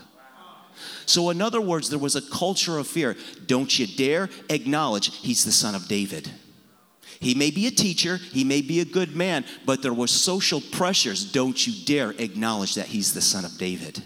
So, 1.06 1.30
in 1.30 1.42
other 1.42 1.62
words, 1.62 1.90
there 1.90 2.00
was 2.00 2.16
a 2.16 2.22
culture 2.22 2.80
of 2.80 2.88
fear. 2.88 3.16
Don't 3.46 3.78
you 3.78 3.86
dare 3.86 4.30
acknowledge 4.50 5.16
he's 5.18 5.44
the 5.44 5.52
son 5.52 5.76
of 5.76 5.88
David. 5.88 6.32
He 7.20 7.36
may 7.36 7.52
be 7.52 7.68
a 7.68 7.72
teacher, 7.72 8.18
he 8.18 8.44
may 8.44 8.62
be 8.62 8.80
a 8.80 8.86
good 8.86 9.16
man, 9.16 9.46
but 9.64 9.84
there 9.84 9.94
were 9.94 10.08
social 10.08 10.60
pressures. 10.60 11.24
Don't 11.32 11.68
you 11.68 11.86
dare 11.86 12.12
acknowledge 12.18 12.74
that 12.76 12.88
he's 12.88 13.14
the 13.14 13.22
son 13.22 13.46
of 13.46 13.60
David. 13.60 14.02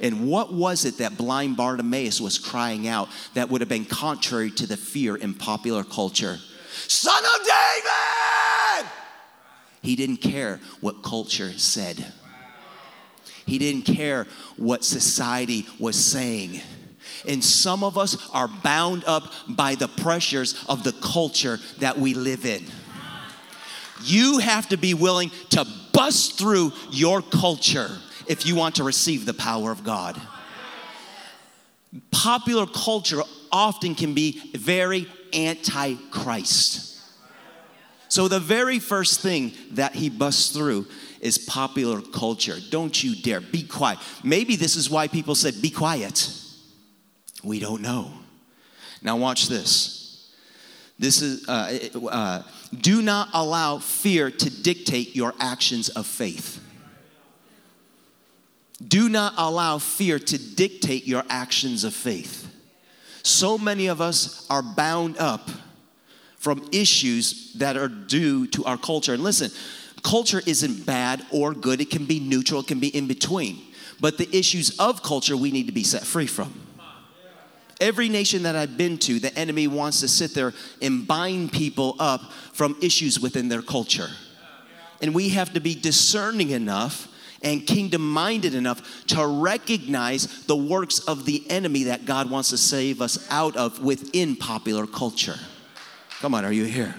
And 0.00 0.28
what 0.28 0.52
was 0.52 0.84
it 0.84 0.98
that 0.98 1.16
blind 1.16 1.56
Bartimaeus 1.56 2.20
was 2.20 2.38
crying 2.38 2.88
out 2.88 3.08
that 3.34 3.50
would 3.50 3.60
have 3.60 3.68
been 3.68 3.84
contrary 3.84 4.50
to 4.52 4.66
the 4.66 4.76
fear 4.76 5.16
in 5.16 5.34
popular 5.34 5.84
culture? 5.84 6.38
Son 6.88 7.22
of 7.24 7.46
David! 7.46 8.90
He 9.82 9.96
didn't 9.96 10.18
care 10.18 10.60
what 10.80 11.02
culture 11.02 11.52
said. 11.52 12.12
He 13.46 13.58
didn't 13.58 13.82
care 13.82 14.26
what 14.56 14.84
society 14.84 15.66
was 15.78 15.96
saying. 15.96 16.60
And 17.28 17.42
some 17.42 17.82
of 17.84 17.98
us 17.98 18.30
are 18.30 18.48
bound 18.48 19.04
up 19.04 19.24
by 19.48 19.74
the 19.74 19.88
pressures 19.88 20.64
of 20.68 20.84
the 20.84 20.92
culture 20.92 21.58
that 21.78 21.98
we 21.98 22.14
live 22.14 22.46
in. 22.46 22.64
You 24.04 24.38
have 24.38 24.68
to 24.70 24.76
be 24.76 24.94
willing 24.94 25.30
to 25.50 25.66
bust 25.92 26.38
through 26.38 26.72
your 26.90 27.22
culture 27.22 27.90
if 28.26 28.46
you 28.46 28.56
want 28.56 28.76
to 28.76 28.84
receive 28.84 29.26
the 29.26 29.34
power 29.34 29.70
of 29.70 29.84
God. 29.84 30.20
Popular 32.10 32.66
culture 32.66 33.22
often 33.50 33.94
can 33.94 34.14
be 34.14 34.40
very 34.54 35.06
anti 35.32 35.94
Christ. 36.10 36.98
So, 38.08 38.28
the 38.28 38.40
very 38.40 38.78
first 38.78 39.20
thing 39.20 39.52
that 39.72 39.94
he 39.94 40.10
busts 40.10 40.52
through 40.52 40.86
is 41.20 41.38
popular 41.38 42.00
culture. 42.00 42.56
Don't 42.70 43.02
you 43.02 43.14
dare 43.14 43.40
be 43.40 43.62
quiet. 43.62 43.98
Maybe 44.22 44.56
this 44.56 44.76
is 44.76 44.90
why 44.90 45.08
people 45.08 45.34
said, 45.34 45.62
Be 45.62 45.70
quiet. 45.70 46.30
We 47.42 47.58
don't 47.58 47.80
know. 47.80 48.12
Now, 49.00 49.16
watch 49.16 49.48
this. 49.48 50.30
This 50.98 51.22
is, 51.22 51.48
uh, 51.48 51.88
uh, 52.10 52.42
do 52.78 53.02
not 53.02 53.28
allow 53.32 53.78
fear 53.78 54.30
to 54.30 54.62
dictate 54.62 55.16
your 55.16 55.34
actions 55.40 55.88
of 55.88 56.06
faith. 56.06 56.61
Do 58.88 59.08
not 59.08 59.34
allow 59.36 59.78
fear 59.78 60.18
to 60.18 60.38
dictate 60.54 61.06
your 61.06 61.24
actions 61.28 61.84
of 61.84 61.94
faith. 61.94 62.48
So 63.22 63.56
many 63.58 63.86
of 63.86 64.00
us 64.00 64.46
are 64.50 64.62
bound 64.62 65.18
up 65.18 65.48
from 66.36 66.68
issues 66.72 67.52
that 67.54 67.76
are 67.76 67.88
due 67.88 68.48
to 68.48 68.64
our 68.64 68.76
culture. 68.76 69.14
And 69.14 69.22
listen, 69.22 69.50
culture 70.02 70.42
isn't 70.44 70.84
bad 70.84 71.24
or 71.30 71.54
good, 71.54 71.80
it 71.80 71.90
can 71.90 72.04
be 72.04 72.18
neutral, 72.18 72.60
it 72.60 72.66
can 72.66 72.80
be 72.80 72.88
in 72.88 73.06
between. 73.06 73.60
But 74.00 74.18
the 74.18 74.28
issues 74.36 74.76
of 74.80 75.02
culture 75.02 75.36
we 75.36 75.52
need 75.52 75.66
to 75.66 75.72
be 75.72 75.84
set 75.84 76.02
free 76.02 76.26
from. 76.26 76.52
Every 77.80 78.08
nation 78.08 78.44
that 78.44 78.56
I've 78.56 78.76
been 78.76 78.98
to, 78.98 79.18
the 79.18 79.36
enemy 79.36 79.66
wants 79.68 80.00
to 80.00 80.08
sit 80.08 80.34
there 80.34 80.52
and 80.80 81.06
bind 81.06 81.52
people 81.52 81.96
up 81.98 82.32
from 82.52 82.76
issues 82.80 83.20
within 83.20 83.48
their 83.48 83.62
culture. 83.62 84.08
And 85.00 85.14
we 85.14 85.30
have 85.30 85.52
to 85.54 85.60
be 85.60 85.74
discerning 85.74 86.50
enough 86.50 87.08
and 87.42 87.66
kingdom 87.66 88.08
minded 88.08 88.54
enough 88.54 89.06
to 89.06 89.26
recognize 89.26 90.44
the 90.46 90.56
works 90.56 91.00
of 91.00 91.24
the 91.24 91.44
enemy 91.50 91.84
that 91.84 92.04
God 92.04 92.30
wants 92.30 92.50
to 92.50 92.58
save 92.58 93.00
us 93.00 93.26
out 93.30 93.56
of 93.56 93.82
within 93.82 94.36
popular 94.36 94.86
culture. 94.86 95.38
Come 96.20 96.34
on, 96.34 96.44
are 96.44 96.52
you 96.52 96.64
here? 96.64 96.94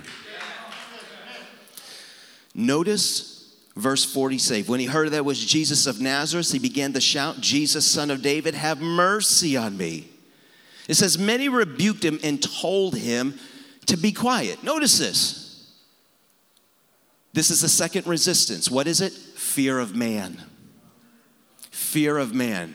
Notice 2.55 3.55
verse 3.75 4.05
40 4.05 4.37
say, 4.37 4.61
When 4.63 4.79
he 4.79 4.85
heard 4.85 5.11
that 5.11 5.25
was 5.25 5.43
Jesus 5.43 5.87
of 5.87 5.99
Nazareth, 5.99 6.51
he 6.51 6.59
began 6.59 6.93
to 6.93 7.01
shout, 7.01 7.39
Jesus, 7.39 7.85
son 7.85 8.11
of 8.11 8.21
David, 8.21 8.53
have 8.53 8.81
mercy 8.81 9.57
on 9.57 9.77
me. 9.77 10.09
It 10.87 10.95
says, 10.95 11.17
Many 11.17 11.49
rebuked 11.49 12.03
him 12.03 12.19
and 12.23 12.41
told 12.41 12.95
him 12.95 13.39
to 13.87 13.97
be 13.97 14.11
quiet. 14.11 14.63
Notice 14.63 14.97
this. 14.97 15.42
This 17.33 17.49
is 17.49 17.61
the 17.61 17.69
second 17.69 18.05
resistance. 18.07 18.69
What 18.69 18.87
is 18.87 19.01
it? 19.01 19.13
fear 19.53 19.77
of 19.79 19.95
man. 19.95 20.41
Fear 21.69 22.17
of 22.17 22.33
man. 22.33 22.73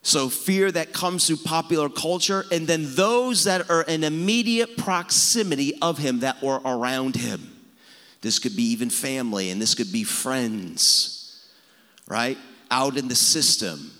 So, 0.00 0.28
fear 0.28 0.70
that 0.72 0.92
comes 0.92 1.26
through 1.26 1.38
popular 1.38 1.88
culture, 1.90 2.44
and 2.50 2.66
then 2.66 2.94
those 2.94 3.44
that 3.44 3.70
are 3.70 3.82
in 3.82 4.02
immediate 4.02 4.76
proximity 4.76 5.78
of 5.80 5.98
him 5.98 6.20
that 6.20 6.42
were 6.42 6.60
around 6.64 7.16
him. 7.16 7.50
This 8.22 8.38
could 8.38 8.56
be 8.56 8.64
even 8.64 8.88
family, 8.88 9.50
and 9.50 9.60
this 9.60 9.74
could 9.74 9.92
be 9.92 10.04
friends, 10.04 11.46
right? 12.08 12.38
Out 12.70 12.96
in 12.96 13.08
the 13.08 13.14
system. 13.14 13.90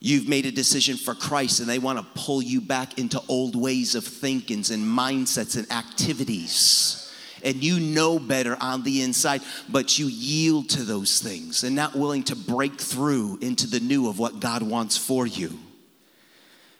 You've 0.00 0.28
made 0.28 0.46
a 0.46 0.52
decision 0.52 0.96
for 0.96 1.14
Christ, 1.14 1.60
and 1.60 1.68
they 1.68 1.78
want 1.78 1.98
to 1.98 2.20
pull 2.20 2.42
you 2.42 2.60
back 2.60 2.98
into 2.98 3.20
old 3.28 3.54
ways 3.54 3.94
of 3.94 4.04
thinkings 4.04 4.70
and 4.70 4.82
mindsets 4.82 5.56
and 5.56 5.70
activities 5.70 7.01
and 7.42 7.62
you 7.62 7.80
know 7.80 8.18
better 8.18 8.56
on 8.60 8.82
the 8.82 9.02
inside, 9.02 9.42
but 9.68 9.98
you 9.98 10.06
yield 10.06 10.68
to 10.70 10.82
those 10.82 11.20
things 11.20 11.64
and 11.64 11.74
not 11.74 11.94
willing 11.94 12.22
to 12.24 12.36
break 12.36 12.80
through 12.80 13.38
into 13.40 13.66
the 13.66 13.80
new 13.80 14.08
of 14.08 14.18
what 14.18 14.40
God 14.40 14.62
wants 14.62 14.96
for 14.96 15.26
you. 15.26 15.58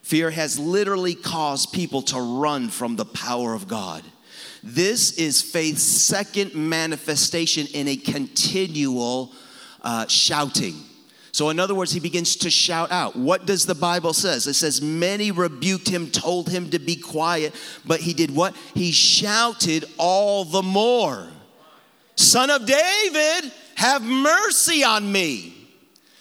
Fear 0.03 0.31
has 0.31 0.59
literally 0.59 1.15
caused 1.15 1.73
people 1.73 2.03
to 2.03 2.21
run 2.21 2.69
from 2.69 2.97
the 2.97 3.05
power 3.05 3.55
of 3.55 3.69
God. 3.69 4.03
This 4.63 5.19
is 5.19 5.43
faith's 5.43 5.83
second 5.83 6.55
manifestation 6.55 7.67
in 7.73 7.89
a 7.89 7.97
continual 7.97 9.33
uh, 9.83 10.07
shouting. 10.07 10.75
So, 11.33 11.49
in 11.49 11.59
other 11.59 11.75
words, 11.75 11.93
he 11.93 12.01
begins 12.01 12.37
to 12.37 12.51
shout 12.51 12.93
out. 12.93 13.17
What 13.17 13.47
does 13.47 13.65
the 13.65 13.75
Bible 13.75 14.13
says? 14.13 14.47
It 14.47 14.55
says, 14.55 14.83
Many 14.83 15.31
rebuked 15.31 15.89
him, 15.89 16.11
told 16.11 16.51
him 16.51 16.69
to 16.71 16.79
be 16.79 16.95
quiet, 16.95 17.55
but 17.87 18.01
he 18.01 18.13
did 18.13 18.35
what? 18.35 18.55
He 18.75 18.93
shouted 18.93 19.87
all 19.97 20.45
the 20.45 20.63
more. 20.63 21.27
Son 22.17 22.51
of 22.51 22.67
David, 22.67 23.51
have 23.77 24.03
mercy 24.03 24.85
on 24.85 25.11
me. 25.11 25.55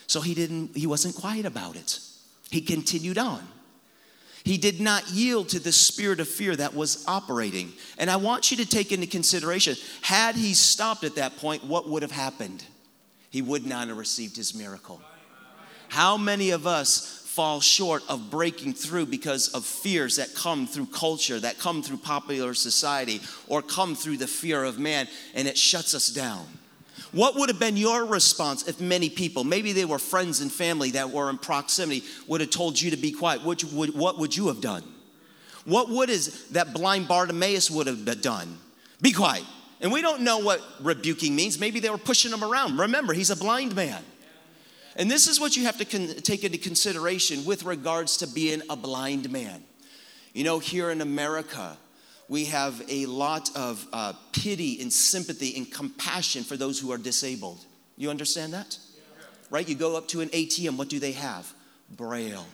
So 0.07 0.21
he 0.21 0.33
didn't, 0.33 0.75
he 0.75 0.87
wasn't 0.87 1.15
quiet 1.15 1.45
about 1.45 1.75
it. 1.75 1.99
He 2.49 2.61
continued 2.61 3.17
on. 3.17 3.45
He 4.43 4.57
did 4.57 4.81
not 4.81 5.09
yield 5.09 5.49
to 5.49 5.59
the 5.59 5.71
spirit 5.71 6.19
of 6.19 6.27
fear 6.27 6.55
that 6.55 6.73
was 6.73 7.05
operating. 7.07 7.73
And 7.97 8.09
I 8.09 8.15
want 8.15 8.49
you 8.49 8.57
to 8.57 8.65
take 8.65 8.91
into 8.91 9.07
consideration 9.07 9.75
had 10.01 10.35
he 10.35 10.53
stopped 10.53 11.03
at 11.03 11.15
that 11.15 11.37
point, 11.37 11.63
what 11.63 11.87
would 11.87 12.01
have 12.01 12.11
happened? 12.11 12.63
He 13.31 13.41
would 13.41 13.65
not 13.65 13.87
have 13.87 13.97
received 13.97 14.35
his 14.35 14.53
miracle. 14.53 15.01
How 15.89 16.17
many 16.17 16.51
of 16.51 16.67
us 16.67 17.21
fall 17.25 17.61
short 17.61 18.03
of 18.09 18.29
breaking 18.29 18.73
through 18.73 19.05
because 19.05 19.47
of 19.53 19.65
fears 19.65 20.17
that 20.17 20.35
come 20.35 20.67
through 20.67 20.85
culture, 20.87 21.39
that 21.39 21.57
come 21.57 21.81
through 21.81 21.97
popular 21.97 22.53
society, 22.53 23.21
or 23.47 23.61
come 23.61 23.95
through 23.95 24.17
the 24.17 24.27
fear 24.27 24.63
of 24.63 24.77
man, 24.77 25.07
and 25.33 25.47
it 25.47 25.57
shuts 25.57 25.95
us 25.95 26.07
down? 26.07 26.45
What 27.13 27.35
would 27.35 27.49
have 27.49 27.59
been 27.59 27.77
your 27.77 28.05
response 28.05 28.67
if 28.67 28.79
many 28.79 29.09
people, 29.09 29.43
maybe 29.43 29.73
they 29.73 29.85
were 29.85 29.99
friends 29.99 30.41
and 30.41 30.51
family 30.51 30.91
that 30.91 31.09
were 31.09 31.29
in 31.29 31.37
proximity, 31.37 32.03
would 32.27 32.41
have 32.41 32.51
told 32.51 32.79
you 32.79 32.91
to 32.91 32.97
be 32.97 33.11
quiet? 33.11 33.43
What 33.43 33.63
would, 33.63 33.95
what 33.95 34.19
would 34.19 34.35
you 34.35 34.47
have 34.47 34.61
done? 34.61 34.83
What 35.65 35.89
would 35.89 36.09
is 36.09 36.47
that 36.49 36.73
blind 36.73 37.07
Bartimaeus 37.07 37.71
would 37.71 37.87
have 37.87 38.21
done? 38.21 38.57
Be 39.01 39.11
quiet. 39.11 39.45
And 39.81 39.91
we 39.91 40.01
don't 40.01 40.21
know 40.21 40.37
what 40.39 40.61
rebuking 40.79 41.35
means. 41.35 41.59
Maybe 41.59 41.79
they 41.79 41.89
were 41.89 41.97
pushing 41.97 42.31
him 42.31 42.43
around. 42.43 42.77
Remember, 42.77 43.13
he's 43.13 43.31
a 43.31 43.35
blind 43.35 43.75
man. 43.75 44.03
And 44.95 45.09
this 45.09 45.27
is 45.27 45.39
what 45.39 45.55
you 45.55 45.63
have 45.63 45.77
to 45.77 45.85
con- 45.85 46.15
take 46.21 46.43
into 46.43 46.57
consideration 46.57 47.45
with 47.45 47.63
regards 47.63 48.17
to 48.17 48.27
being 48.27 48.61
a 48.69 48.75
blind 48.75 49.31
man. 49.31 49.63
You 50.33 50.43
know, 50.43 50.59
here 50.59 50.91
in 50.91 51.01
America, 51.01 51.77
we 52.27 52.45
have 52.45 52.81
a 52.89 53.05
lot 53.07 53.49
of 53.55 53.85
uh, 53.91 54.13
pity 54.33 54.81
and 54.81 54.93
sympathy 54.93 55.57
and 55.57 55.69
compassion 55.71 56.43
for 56.43 56.55
those 56.55 56.79
who 56.79 56.91
are 56.91 56.97
disabled. 56.97 57.65
You 57.97 58.09
understand 58.09 58.53
that? 58.53 58.77
Right? 59.49 59.67
You 59.67 59.75
go 59.75 59.97
up 59.97 60.07
to 60.09 60.21
an 60.21 60.29
ATM, 60.29 60.77
what 60.77 60.89
do 60.89 60.99
they 60.99 61.11
have? 61.13 61.51
Braille. 61.89 62.45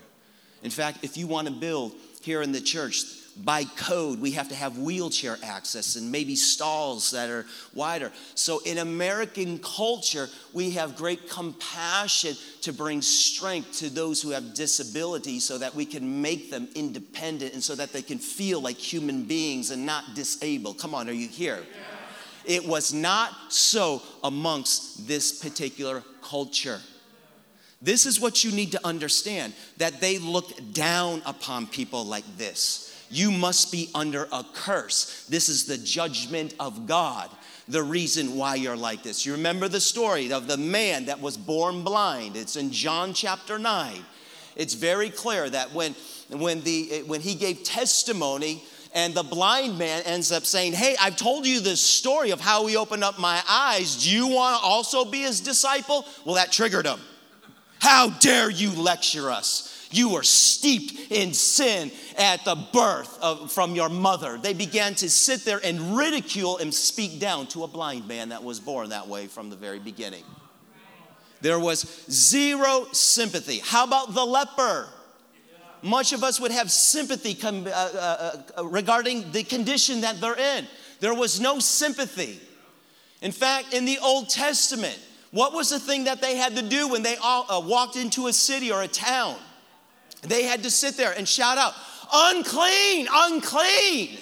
In 0.63 0.71
fact, 0.71 0.99
if 1.03 1.17
you 1.17 1.27
want 1.27 1.47
to 1.47 1.53
build 1.53 1.93
here 2.21 2.41
in 2.41 2.51
the 2.51 2.61
church, 2.61 3.03
by 3.43 3.63
code, 3.63 4.19
we 4.19 4.31
have 4.31 4.49
to 4.49 4.55
have 4.55 4.77
wheelchair 4.77 5.37
access 5.43 5.95
and 5.95 6.11
maybe 6.11 6.35
stalls 6.35 7.11
that 7.11 7.29
are 7.29 7.45
wider. 7.73 8.11
So, 8.35 8.59
in 8.65 8.79
American 8.79 9.59
culture, 9.59 10.29
we 10.53 10.71
have 10.71 10.95
great 10.95 11.29
compassion 11.29 12.35
to 12.61 12.73
bring 12.73 13.01
strength 13.01 13.77
to 13.79 13.89
those 13.89 14.21
who 14.21 14.31
have 14.31 14.53
disabilities 14.53 15.43
so 15.43 15.57
that 15.57 15.75
we 15.75 15.85
can 15.85 16.21
make 16.21 16.49
them 16.49 16.67
independent 16.75 17.53
and 17.53 17.63
so 17.63 17.75
that 17.75 17.93
they 17.93 18.01
can 18.01 18.17
feel 18.17 18.59
like 18.59 18.77
human 18.77 19.23
beings 19.23 19.71
and 19.71 19.85
not 19.85 20.15
disabled. 20.15 20.79
Come 20.79 20.95
on, 20.95 21.09
are 21.09 21.13
you 21.13 21.27
here? 21.27 21.63
It 22.45 22.65
was 22.65 22.93
not 22.93 23.33
so 23.49 24.01
amongst 24.23 25.07
this 25.07 25.43
particular 25.43 26.01
culture. 26.21 26.79
This 27.81 28.05
is 28.05 28.19
what 28.19 28.43
you 28.43 28.51
need 28.51 28.71
to 28.71 28.87
understand 28.87 29.53
that 29.77 29.99
they 30.01 30.17
look 30.17 30.51
down 30.73 31.21
upon 31.25 31.67
people 31.67 32.05
like 32.05 32.25
this. 32.37 32.86
You 33.09 33.31
must 33.31 33.71
be 33.71 33.89
under 33.95 34.27
a 34.31 34.43
curse. 34.53 35.25
This 35.29 35.49
is 35.49 35.65
the 35.65 35.77
judgment 35.77 36.53
of 36.59 36.87
God, 36.87 37.29
the 37.67 37.83
reason 37.83 38.35
why 38.35 38.55
you're 38.55 38.77
like 38.77 39.03
this. 39.03 39.25
You 39.25 39.33
remember 39.33 39.67
the 39.67 39.79
story 39.79 40.31
of 40.31 40.47
the 40.47 40.57
man 40.57 41.05
that 41.05 41.19
was 41.19 41.37
born 41.37 41.83
blind. 41.83 42.35
It's 42.35 42.55
in 42.55 42.71
John 42.71 43.13
chapter 43.13 43.57
9. 43.57 44.03
It's 44.55 44.73
very 44.73 45.09
clear 45.09 45.49
that 45.49 45.73
when, 45.73 45.95
when, 46.29 46.61
the, 46.61 47.03
when 47.05 47.21
he 47.21 47.35
gave 47.35 47.63
testimony, 47.63 48.63
and 48.93 49.13
the 49.13 49.23
blind 49.23 49.77
man 49.77 50.01
ends 50.05 50.31
up 50.31 50.45
saying, 50.45 50.73
Hey, 50.73 50.95
I've 50.99 51.17
told 51.17 51.45
you 51.45 51.59
this 51.59 51.81
story 51.81 52.31
of 52.31 52.41
how 52.41 52.65
he 52.65 52.75
opened 52.75 53.03
up 53.03 53.19
my 53.19 53.43
eyes. 53.47 54.03
Do 54.03 54.09
you 54.09 54.27
want 54.27 54.59
to 54.59 54.65
also 54.65 55.05
be 55.05 55.21
his 55.21 55.39
disciple? 55.39 56.05
Well, 56.25 56.35
that 56.35 56.51
triggered 56.51 56.87
him. 56.87 56.99
How 57.79 58.09
dare 58.09 58.49
you 58.49 58.71
lecture 58.71 59.29
us? 59.29 59.76
You 59.89 60.09
were 60.09 60.23
steeped 60.23 61.11
in 61.11 61.33
sin 61.33 61.91
at 62.17 62.43
the 62.43 62.55
birth 62.73 63.17
of, 63.21 63.51
from 63.51 63.73
your 63.75 63.89
mother. 63.89 64.37
They 64.37 64.53
began 64.53 64.95
to 64.95 65.09
sit 65.09 65.45
there 65.45 65.61
and 65.63 65.97
ridicule 65.97 66.57
and 66.57 66.73
speak 66.73 67.19
down 67.19 67.47
to 67.47 67.63
a 67.63 67.67
blind 67.67 68.07
man 68.07 68.29
that 68.29 68.43
was 68.43 68.59
born 68.59 68.89
that 68.89 69.07
way 69.07 69.27
from 69.27 69.49
the 69.49 69.55
very 69.55 69.79
beginning. 69.79 70.23
There 71.41 71.59
was 71.59 72.05
zero 72.09 72.87
sympathy. 72.91 73.59
How 73.63 73.85
about 73.85 74.13
the 74.13 74.25
leper? 74.25 74.89
Much 75.83 76.11
of 76.11 76.23
us 76.23 76.39
would 76.39 76.51
have 76.51 76.71
sympathy 76.71 77.33
com- 77.35 77.67
uh, 77.67 77.69
uh, 77.69 78.41
uh, 78.57 78.65
regarding 78.67 79.31
the 79.31 79.43
condition 79.43 80.01
that 80.01 80.19
they're 80.19 80.37
in. 80.57 80.67
There 80.99 81.13
was 81.13 81.39
no 81.39 81.59
sympathy. 81.59 82.39
In 83.21 83.31
fact, 83.31 83.73
in 83.73 83.85
the 83.85 83.99
Old 83.99 84.29
Testament, 84.29 84.99
what 85.31 85.53
was 85.53 85.69
the 85.69 85.79
thing 85.79 86.05
that 86.05 86.21
they 86.21 86.35
had 86.35 86.55
to 86.55 86.63
do 86.63 86.89
when 86.89 87.03
they 87.03 87.15
all, 87.17 87.45
uh, 87.49 87.61
walked 87.61 87.95
into 87.95 88.27
a 88.27 88.33
city 88.33 88.71
or 88.71 88.81
a 88.81 88.87
town? 88.87 89.37
They 90.21 90.43
had 90.43 90.63
to 90.63 90.71
sit 90.71 90.97
there 90.97 91.11
and 91.11 91.27
shout 91.27 91.57
out, 91.57 91.73
unclean, 92.11 93.07
unclean. 93.11 94.17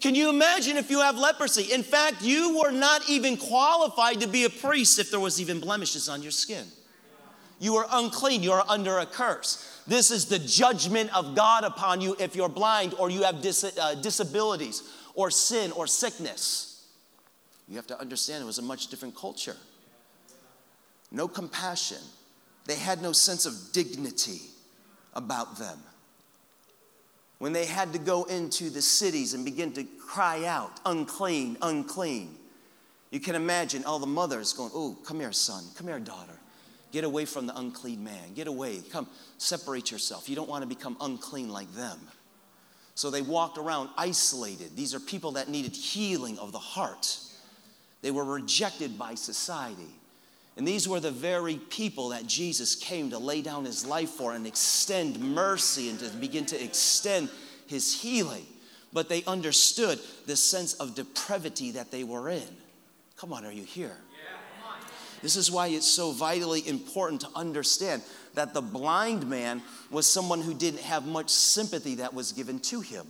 Can 0.00 0.14
you 0.14 0.30
imagine 0.30 0.76
if 0.76 0.90
you 0.90 1.00
have 1.00 1.18
leprosy? 1.18 1.72
In 1.72 1.82
fact, 1.82 2.22
you 2.22 2.58
were 2.58 2.70
not 2.70 3.08
even 3.08 3.36
qualified 3.36 4.20
to 4.20 4.28
be 4.28 4.44
a 4.44 4.50
priest 4.50 4.98
if 4.98 5.10
there 5.10 5.20
was 5.20 5.40
even 5.40 5.60
blemishes 5.60 6.08
on 6.08 6.22
your 6.22 6.30
skin. 6.30 6.66
You 7.58 7.76
are 7.76 7.86
unclean, 7.90 8.42
you 8.42 8.52
are 8.52 8.64
under 8.66 8.98
a 8.98 9.06
curse. 9.06 9.82
This 9.86 10.10
is 10.10 10.26
the 10.26 10.38
judgment 10.38 11.14
of 11.14 11.34
God 11.34 11.64
upon 11.64 12.00
you 12.00 12.16
if 12.18 12.34
you're 12.34 12.48
blind 12.48 12.94
or 12.94 13.10
you 13.10 13.24
have 13.24 13.42
dis- 13.42 13.76
uh, 13.78 13.94
disabilities 13.96 14.82
or 15.14 15.30
sin 15.30 15.70
or 15.72 15.86
sickness. 15.86 16.86
You 17.68 17.76
have 17.76 17.86
to 17.88 18.00
understand 18.00 18.42
it 18.42 18.46
was 18.46 18.58
a 18.58 18.62
much 18.62 18.86
different 18.86 19.14
culture. 19.14 19.56
No 21.12 21.28
compassion. 21.28 21.98
They 22.64 22.76
had 22.76 23.02
no 23.02 23.12
sense 23.12 23.44
of 23.44 23.54
dignity 23.72 24.40
about 25.14 25.58
them. 25.58 25.78
When 27.38 27.52
they 27.52 27.64
had 27.64 27.92
to 27.94 27.98
go 27.98 28.24
into 28.24 28.68
the 28.68 28.82
cities 28.82 29.32
and 29.34 29.44
begin 29.44 29.72
to 29.72 29.84
cry 29.84 30.44
out, 30.44 30.78
unclean, 30.84 31.56
unclean, 31.62 32.36
you 33.10 33.18
can 33.18 33.34
imagine 33.34 33.84
all 33.84 33.98
the 33.98 34.06
mothers 34.06 34.52
going, 34.52 34.70
Oh, 34.74 34.96
come 35.04 35.20
here, 35.20 35.32
son, 35.32 35.64
come 35.74 35.86
here, 35.86 35.98
daughter. 35.98 36.38
Get 36.92 37.04
away 37.04 37.24
from 37.24 37.46
the 37.46 37.56
unclean 37.56 38.02
man. 38.02 38.34
Get 38.34 38.46
away. 38.46 38.80
Come, 38.90 39.08
separate 39.38 39.90
yourself. 39.90 40.28
You 40.28 40.36
don't 40.36 40.48
want 40.48 40.62
to 40.62 40.68
become 40.68 40.96
unclean 41.00 41.48
like 41.48 41.72
them. 41.72 41.98
So 42.94 43.10
they 43.10 43.22
walked 43.22 43.58
around 43.58 43.90
isolated. 43.96 44.76
These 44.76 44.94
are 44.94 45.00
people 45.00 45.32
that 45.32 45.48
needed 45.48 45.74
healing 45.74 46.38
of 46.38 46.52
the 46.52 46.58
heart. 46.58 47.18
They 48.02 48.10
were 48.10 48.24
rejected 48.24 48.98
by 48.98 49.14
society. 49.14 49.94
And 50.56 50.66
these 50.66 50.88
were 50.88 51.00
the 51.00 51.10
very 51.10 51.56
people 51.56 52.10
that 52.10 52.26
Jesus 52.26 52.74
came 52.74 53.10
to 53.10 53.18
lay 53.18 53.40
down 53.40 53.64
his 53.64 53.86
life 53.86 54.10
for 54.10 54.34
and 54.34 54.46
extend 54.46 55.18
mercy 55.18 55.88
and 55.88 55.98
to 56.00 56.08
begin 56.10 56.44
to 56.46 56.62
extend 56.62 57.30
his 57.66 58.00
healing. 58.00 58.44
But 58.92 59.08
they 59.08 59.22
understood 59.24 60.00
the 60.26 60.36
sense 60.36 60.74
of 60.74 60.94
depravity 60.94 61.70
that 61.72 61.90
they 61.90 62.04
were 62.04 62.28
in. 62.28 62.42
Come 63.16 63.32
on, 63.32 63.44
are 63.44 63.52
you 63.52 63.62
here? 63.62 63.96
This 65.22 65.36
is 65.36 65.50
why 65.50 65.68
it's 65.68 65.86
so 65.86 66.12
vitally 66.12 66.66
important 66.66 67.20
to 67.22 67.28
understand 67.36 68.02
that 68.34 68.54
the 68.54 68.62
blind 68.62 69.28
man 69.28 69.62
was 69.90 70.10
someone 70.10 70.40
who 70.40 70.54
didn't 70.54 70.80
have 70.80 71.06
much 71.06 71.28
sympathy 71.28 71.96
that 71.96 72.14
was 72.14 72.32
given 72.32 72.58
to 72.60 72.80
him 72.80 73.06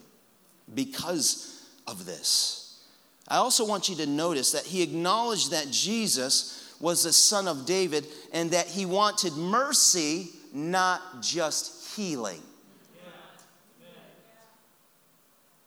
because 0.74 1.64
of 1.86 2.06
this. 2.06 2.82
I 3.28 3.36
also 3.36 3.64
want 3.64 3.88
you 3.88 3.94
to 3.96 4.06
notice 4.06 4.52
that 4.52 4.64
he 4.64 4.82
acknowledged 4.82 5.52
that 5.52 5.70
Jesus 5.70 6.59
was 6.80 7.04
the 7.04 7.12
son 7.12 7.46
of 7.46 7.66
David 7.66 8.06
and 8.32 8.50
that 8.50 8.66
he 8.66 8.86
wanted 8.86 9.34
mercy, 9.34 10.30
not 10.52 11.22
just 11.22 11.94
healing. 11.96 12.40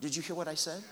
Did 0.02 0.16
you 0.16 0.22
hear 0.22 0.36
what 0.36 0.48
I 0.50 0.56
said? 0.56 0.84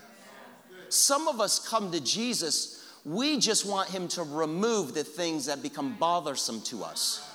Some 0.88 1.28
of 1.28 1.40
us 1.40 1.58
come 1.68 1.90
to 1.92 2.00
Jesus, 2.00 2.86
we 3.04 3.38
just 3.38 3.66
want 3.66 3.90
him 3.90 4.08
to 4.08 4.22
remove 4.22 4.94
the 4.94 5.04
things 5.04 5.46
that 5.46 5.62
become 5.62 5.96
bothersome 5.98 6.62
to 6.62 6.84
us 6.84 7.28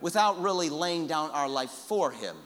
without 0.00 0.40
really 0.40 0.70
laying 0.70 1.06
down 1.06 1.30
our 1.30 1.48
life 1.48 1.70
for 1.70 2.10
him. 2.10 2.36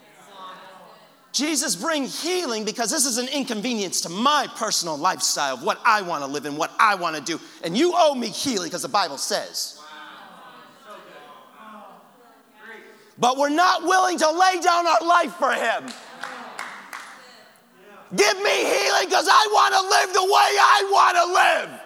Jesus, 1.33 1.77
bring 1.77 2.05
healing 2.05 2.65
because 2.65 2.91
this 2.91 3.07
is 3.07 3.19
an 3.19 3.29
inconvenience 3.29 4.01
to 4.03 4.09
my 4.09 4.49
personal 4.57 4.97
lifestyle 4.97 5.55
of 5.55 5.63
what 5.63 5.81
I 5.85 6.03
want 6.03 6.25
to 6.25 6.31
live 6.31 6.45
in, 6.45 6.57
what 6.57 6.73
I 6.79 6.97
want 6.97 7.17
to 7.17 7.23
do. 7.23 7.41
And 7.63 7.79
you 7.79 7.93
owe 7.95 8.15
me 8.15 8.29
healing 8.29 8.69
because 8.69 8.83
the 8.83 8.89
Bible 8.89 9.19
says. 9.19 9.81
But 13.19 13.37
we're 13.37 13.51
not 13.51 13.83
willing 13.83 14.19
to 14.19 14.31
lay 14.31 14.61
down 14.61 14.87
our 14.87 15.07
life 15.07 15.35
for 15.35 15.53
Him. 15.53 15.93
Give 18.17 18.43
me 18.43 18.51
healing 18.51 19.05
because 19.05 19.29
I 19.31 19.47
want 19.53 19.75
to 19.75 19.81
live 19.83 20.13
the 20.15 20.25
way 20.25 20.31
I 20.33 20.89
want 20.91 21.17
to 21.17 21.71
live. 21.71 21.81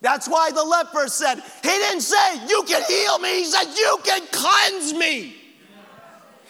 That's 0.00 0.28
why 0.28 0.52
the 0.52 0.62
leper 0.62 1.08
said, 1.08 1.42
He 1.62 1.68
didn't 1.68 2.02
say, 2.02 2.46
You 2.46 2.62
can 2.66 2.82
heal 2.84 3.18
me. 3.18 3.40
He 3.40 3.44
said, 3.44 3.64
You 3.76 3.98
can 4.04 4.22
cleanse 4.30 4.94
me. 4.94 5.37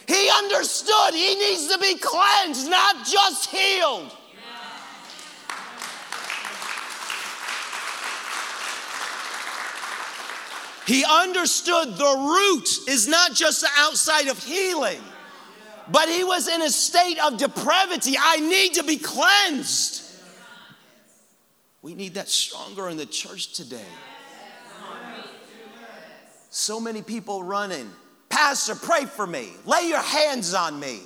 He 0.08 0.30
understood 0.30 1.12
he 1.12 1.34
needs 1.34 1.68
to 1.68 1.78
be 1.78 1.96
cleansed, 1.98 2.70
not 2.70 3.06
just 3.06 3.50
healed. 3.50 4.10
He 10.86 11.04
understood 11.04 11.98
the 11.98 12.16
root 12.16 12.88
is 12.88 13.06
not 13.06 13.34
just 13.34 13.60
the 13.60 13.68
outside 13.76 14.28
of 14.28 14.42
healing, 14.42 15.02
but 15.92 16.08
he 16.08 16.24
was 16.24 16.48
in 16.48 16.62
a 16.62 16.70
state 16.70 17.18
of 17.22 17.36
depravity. 17.36 18.14
I 18.18 18.40
need 18.40 18.74
to 18.74 18.84
be 18.84 18.96
cleansed. 18.96 20.04
We 21.82 21.94
need 21.94 22.14
that 22.14 22.28
stronger 22.28 22.88
in 22.88 22.96
the 22.96 23.04
church 23.04 23.52
today. 23.52 23.84
So 26.48 26.80
many 26.80 27.02
people 27.02 27.42
running. 27.42 27.90
Pastor, 28.38 28.76
pray 28.76 29.04
for 29.04 29.26
me. 29.26 29.50
Lay 29.66 29.88
your 29.88 30.00
hands 30.00 30.54
on 30.54 30.78
me. 30.78 31.00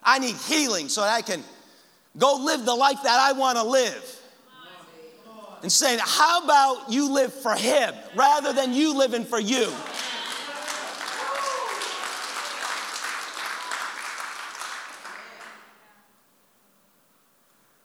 I 0.00 0.20
need 0.20 0.36
healing 0.36 0.88
so 0.88 1.00
that 1.00 1.12
I 1.12 1.20
can 1.20 1.42
go 2.16 2.36
live 2.36 2.64
the 2.64 2.74
life 2.74 3.02
that 3.02 3.18
I 3.18 3.32
want 3.32 3.58
to 3.58 3.64
live. 3.64 4.20
And 5.62 5.72
saying, 5.72 5.98
How 6.00 6.44
about 6.44 6.88
you 6.88 7.12
live 7.12 7.34
for 7.34 7.56
Him 7.56 7.92
rather 8.14 8.52
than 8.52 8.72
you 8.72 8.96
living 8.96 9.24
for 9.24 9.40
you? 9.40 9.72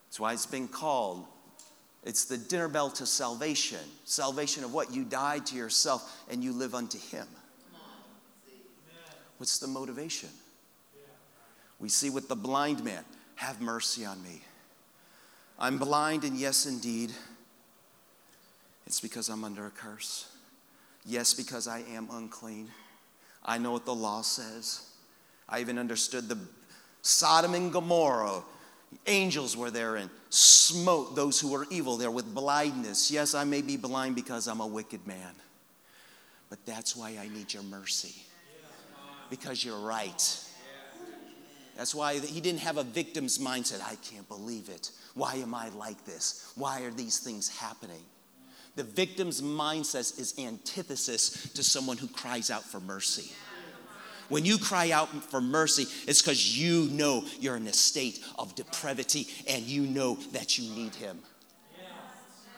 That's 0.05 0.19
why 0.19 0.33
it's 0.33 0.45
been 0.45 0.67
called 0.67 1.25
it's 2.03 2.25
the 2.25 2.37
dinner 2.37 2.67
bell 2.67 2.91
to 2.91 3.07
salvation. 3.07 3.79
Salvation 4.05 4.63
of 4.63 4.71
what? 4.71 4.93
You 4.93 5.03
died 5.03 5.47
to 5.47 5.55
yourself 5.55 6.23
and 6.29 6.43
you 6.43 6.53
live 6.53 6.75
unto 6.75 6.99
Him. 6.99 7.27
What's 9.37 9.59
the 9.59 9.67
motivation? 9.67 10.29
We 11.79 11.89
see 11.89 12.09
with 12.09 12.27
the 12.27 12.35
blind 12.35 12.83
man 12.83 13.03
have 13.35 13.61
mercy 13.61 14.05
on 14.05 14.21
me. 14.23 14.41
I'm 15.59 15.77
blind, 15.77 16.23
and 16.23 16.37
yes, 16.37 16.65
indeed, 16.65 17.11
it's 18.85 18.99
because 18.99 19.29
I'm 19.29 19.43
under 19.43 19.67
a 19.67 19.71
curse. 19.71 20.29
Yes, 21.05 21.33
because 21.33 21.67
I 21.67 21.79
am 21.91 22.07
unclean. 22.11 22.69
I 23.45 23.57
know 23.57 23.71
what 23.71 23.85
the 23.85 23.95
law 23.95 24.21
says. 24.21 24.89
I 25.47 25.61
even 25.61 25.77
understood 25.79 26.27
the 26.27 26.37
Sodom 27.01 27.53
and 27.53 27.71
Gomorrah 27.71 28.43
Angels 29.05 29.55
were 29.55 29.71
there 29.71 29.97
and 29.97 30.09
smote 30.29 31.15
those 31.15 31.39
who 31.39 31.51
were 31.51 31.67
evil 31.69 31.97
there 31.97 32.11
with 32.11 32.33
blindness. 32.33 33.11
Yes, 33.11 33.35
I 33.35 33.43
may 33.43 33.61
be 33.61 33.77
blind 33.77 34.15
because 34.15 34.47
I'm 34.47 34.61
a 34.61 34.67
wicked 34.67 35.05
man, 35.05 35.33
but 36.49 36.65
that's 36.65 36.95
why 36.95 37.17
I 37.19 37.27
need 37.27 37.53
your 37.53 37.63
mercy. 37.63 38.15
Because 39.29 39.63
you're 39.63 39.79
right. 39.79 40.43
That's 41.77 41.93
why 41.93 42.17
he 42.19 42.41
didn't 42.41 42.61
have 42.61 42.77
a 42.77 42.83
victim's 42.83 43.37
mindset. 43.37 43.81
I 43.81 43.95
can't 43.95 44.27
believe 44.27 44.67
it. 44.69 44.91
Why 45.13 45.35
am 45.35 45.53
I 45.53 45.69
like 45.69 46.05
this? 46.05 46.51
Why 46.55 46.81
are 46.81 46.91
these 46.91 47.19
things 47.19 47.47
happening? 47.49 48.03
The 48.75 48.83
victim's 48.83 49.41
mindset 49.41 50.19
is 50.19 50.35
antithesis 50.39 51.51
to 51.53 51.63
someone 51.63 51.97
who 51.97 52.07
cries 52.07 52.49
out 52.49 52.63
for 52.63 52.79
mercy. 52.79 53.31
When 54.29 54.43
you 54.43 54.57
cry 54.57 54.91
out 54.91 55.09
for 55.23 55.39
mercy, 55.39 55.87
it's 56.07 56.21
because 56.21 56.57
you 56.57 56.89
know 56.91 57.23
you're 57.39 57.55
in 57.55 57.67
a 57.67 57.73
state 57.73 58.23
of 58.37 58.55
depravity 58.55 59.27
and 59.47 59.63
you 59.63 59.83
know 59.83 60.15
that 60.33 60.57
you 60.57 60.69
need 60.75 60.95
Him. 60.95 61.19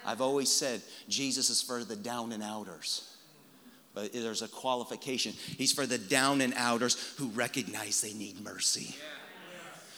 I've 0.05 0.21
always 0.21 0.51
said 0.51 0.81
Jesus 1.07 1.49
is 1.49 1.61
for 1.61 1.83
the 1.83 1.95
down 1.95 2.31
and 2.31 2.41
outers. 2.41 3.17
But 3.93 4.13
there's 4.13 4.41
a 4.41 4.47
qualification. 4.47 5.33
He's 5.33 5.73
for 5.73 5.85
the 5.85 5.97
down 5.97 6.41
and 6.41 6.53
outers 6.55 7.13
who 7.17 7.29
recognize 7.29 8.01
they 8.01 8.13
need 8.13 8.41
mercy. 8.41 8.95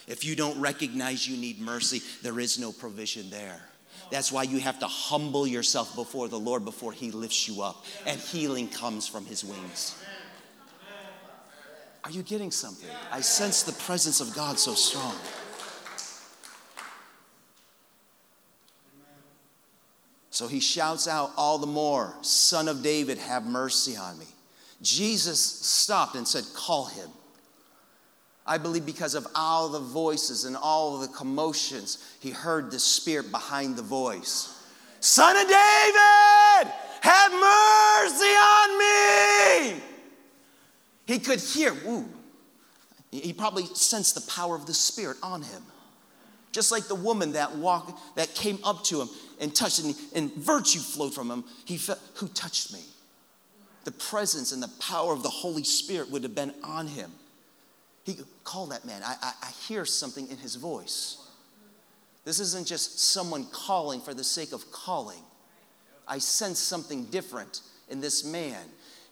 If 0.07 0.25
you 0.25 0.35
don't 0.35 0.59
recognize 0.59 1.27
you 1.27 1.37
need 1.37 1.59
mercy, 1.59 2.01
there 2.21 2.39
is 2.39 2.57
no 2.57 2.71
provision 2.71 3.29
there. 3.29 3.61
That's 4.09 4.31
why 4.31 4.43
you 4.43 4.59
have 4.59 4.79
to 4.79 4.87
humble 4.87 5.47
yourself 5.47 5.95
before 5.95 6.27
the 6.27 6.39
Lord 6.39 6.65
before 6.65 6.91
He 6.91 7.11
lifts 7.11 7.47
you 7.47 7.61
up, 7.61 7.85
and 8.05 8.19
healing 8.19 8.67
comes 8.67 9.07
from 9.07 9.25
His 9.25 9.43
wings. 9.43 9.95
Are 12.03 12.11
you 12.11 12.23
getting 12.23 12.51
something? 12.51 12.89
I 13.11 13.21
sense 13.21 13.63
the 13.63 13.73
presence 13.73 14.19
of 14.19 14.35
God 14.35 14.57
so 14.57 14.73
strong. 14.73 15.15
So 20.41 20.47
he 20.47 20.59
shouts 20.59 21.07
out 21.07 21.33
all 21.37 21.59
the 21.59 21.67
more, 21.67 22.15
Son 22.23 22.67
of 22.67 22.81
David, 22.81 23.19
have 23.19 23.45
mercy 23.45 23.95
on 23.95 24.17
me. 24.17 24.25
Jesus 24.81 25.39
stopped 25.39 26.15
and 26.15 26.27
said, 26.27 26.45
Call 26.55 26.85
him. 26.85 27.11
I 28.47 28.57
believe 28.57 28.83
because 28.83 29.13
of 29.13 29.27
all 29.35 29.69
the 29.69 29.79
voices 29.79 30.45
and 30.45 30.57
all 30.57 30.97
the 30.97 31.09
commotions, 31.09 32.03
he 32.19 32.31
heard 32.31 32.71
the 32.71 32.79
spirit 32.79 33.29
behind 33.29 33.75
the 33.75 33.83
voice 33.83 34.59
Son 34.99 35.37
of 35.37 35.43
David, 35.43 36.73
have 37.01 37.31
mercy 37.31 38.25
on 38.25 38.79
me. 38.79 39.81
He 41.05 41.19
could 41.19 41.39
hear, 41.39 41.71
woo. 41.85 42.09
He 43.11 43.31
probably 43.31 43.67
sensed 43.75 44.15
the 44.15 44.21
power 44.21 44.55
of 44.55 44.65
the 44.65 44.73
Spirit 44.73 45.17
on 45.21 45.43
him. 45.43 45.61
Just 46.51 46.71
like 46.71 46.87
the 46.87 46.95
woman 46.95 47.33
that 47.33 47.55
walked, 47.55 48.15
that 48.15 48.33
came 48.33 48.57
up 48.63 48.83
to 48.85 49.01
him 49.01 49.09
and 49.41 49.53
touched, 49.53 49.79
and, 49.79 49.95
and 50.15 50.33
virtue 50.35 50.79
flowed 50.79 51.13
from 51.13 51.29
him. 51.29 51.43
He 51.65 51.77
felt, 51.77 51.99
who 52.15 52.27
touched 52.29 52.71
me? 52.71 52.79
The 53.83 53.91
presence 53.91 54.51
and 54.53 54.63
the 54.63 54.71
power 54.79 55.11
of 55.11 55.23
the 55.23 55.29
Holy 55.29 55.63
Spirit 55.63 56.09
would 56.11 56.23
have 56.23 56.35
been 56.35 56.53
on 56.63 56.87
him. 56.87 57.11
He 58.05 58.17
called 58.43 58.71
that 58.71 58.85
man. 58.85 59.01
I, 59.03 59.15
I, 59.21 59.33
I 59.41 59.51
hear 59.67 59.83
something 59.85 60.29
in 60.29 60.37
his 60.37 60.55
voice. 60.55 61.17
This 62.23 62.39
isn't 62.39 62.67
just 62.67 62.99
someone 62.99 63.45
calling 63.51 63.99
for 63.99 64.13
the 64.13 64.23
sake 64.23 64.53
of 64.53 64.71
calling. 64.71 65.19
I 66.07 66.19
sense 66.19 66.59
something 66.59 67.05
different 67.05 67.61
in 67.89 67.99
this 67.99 68.23
man 68.23 68.61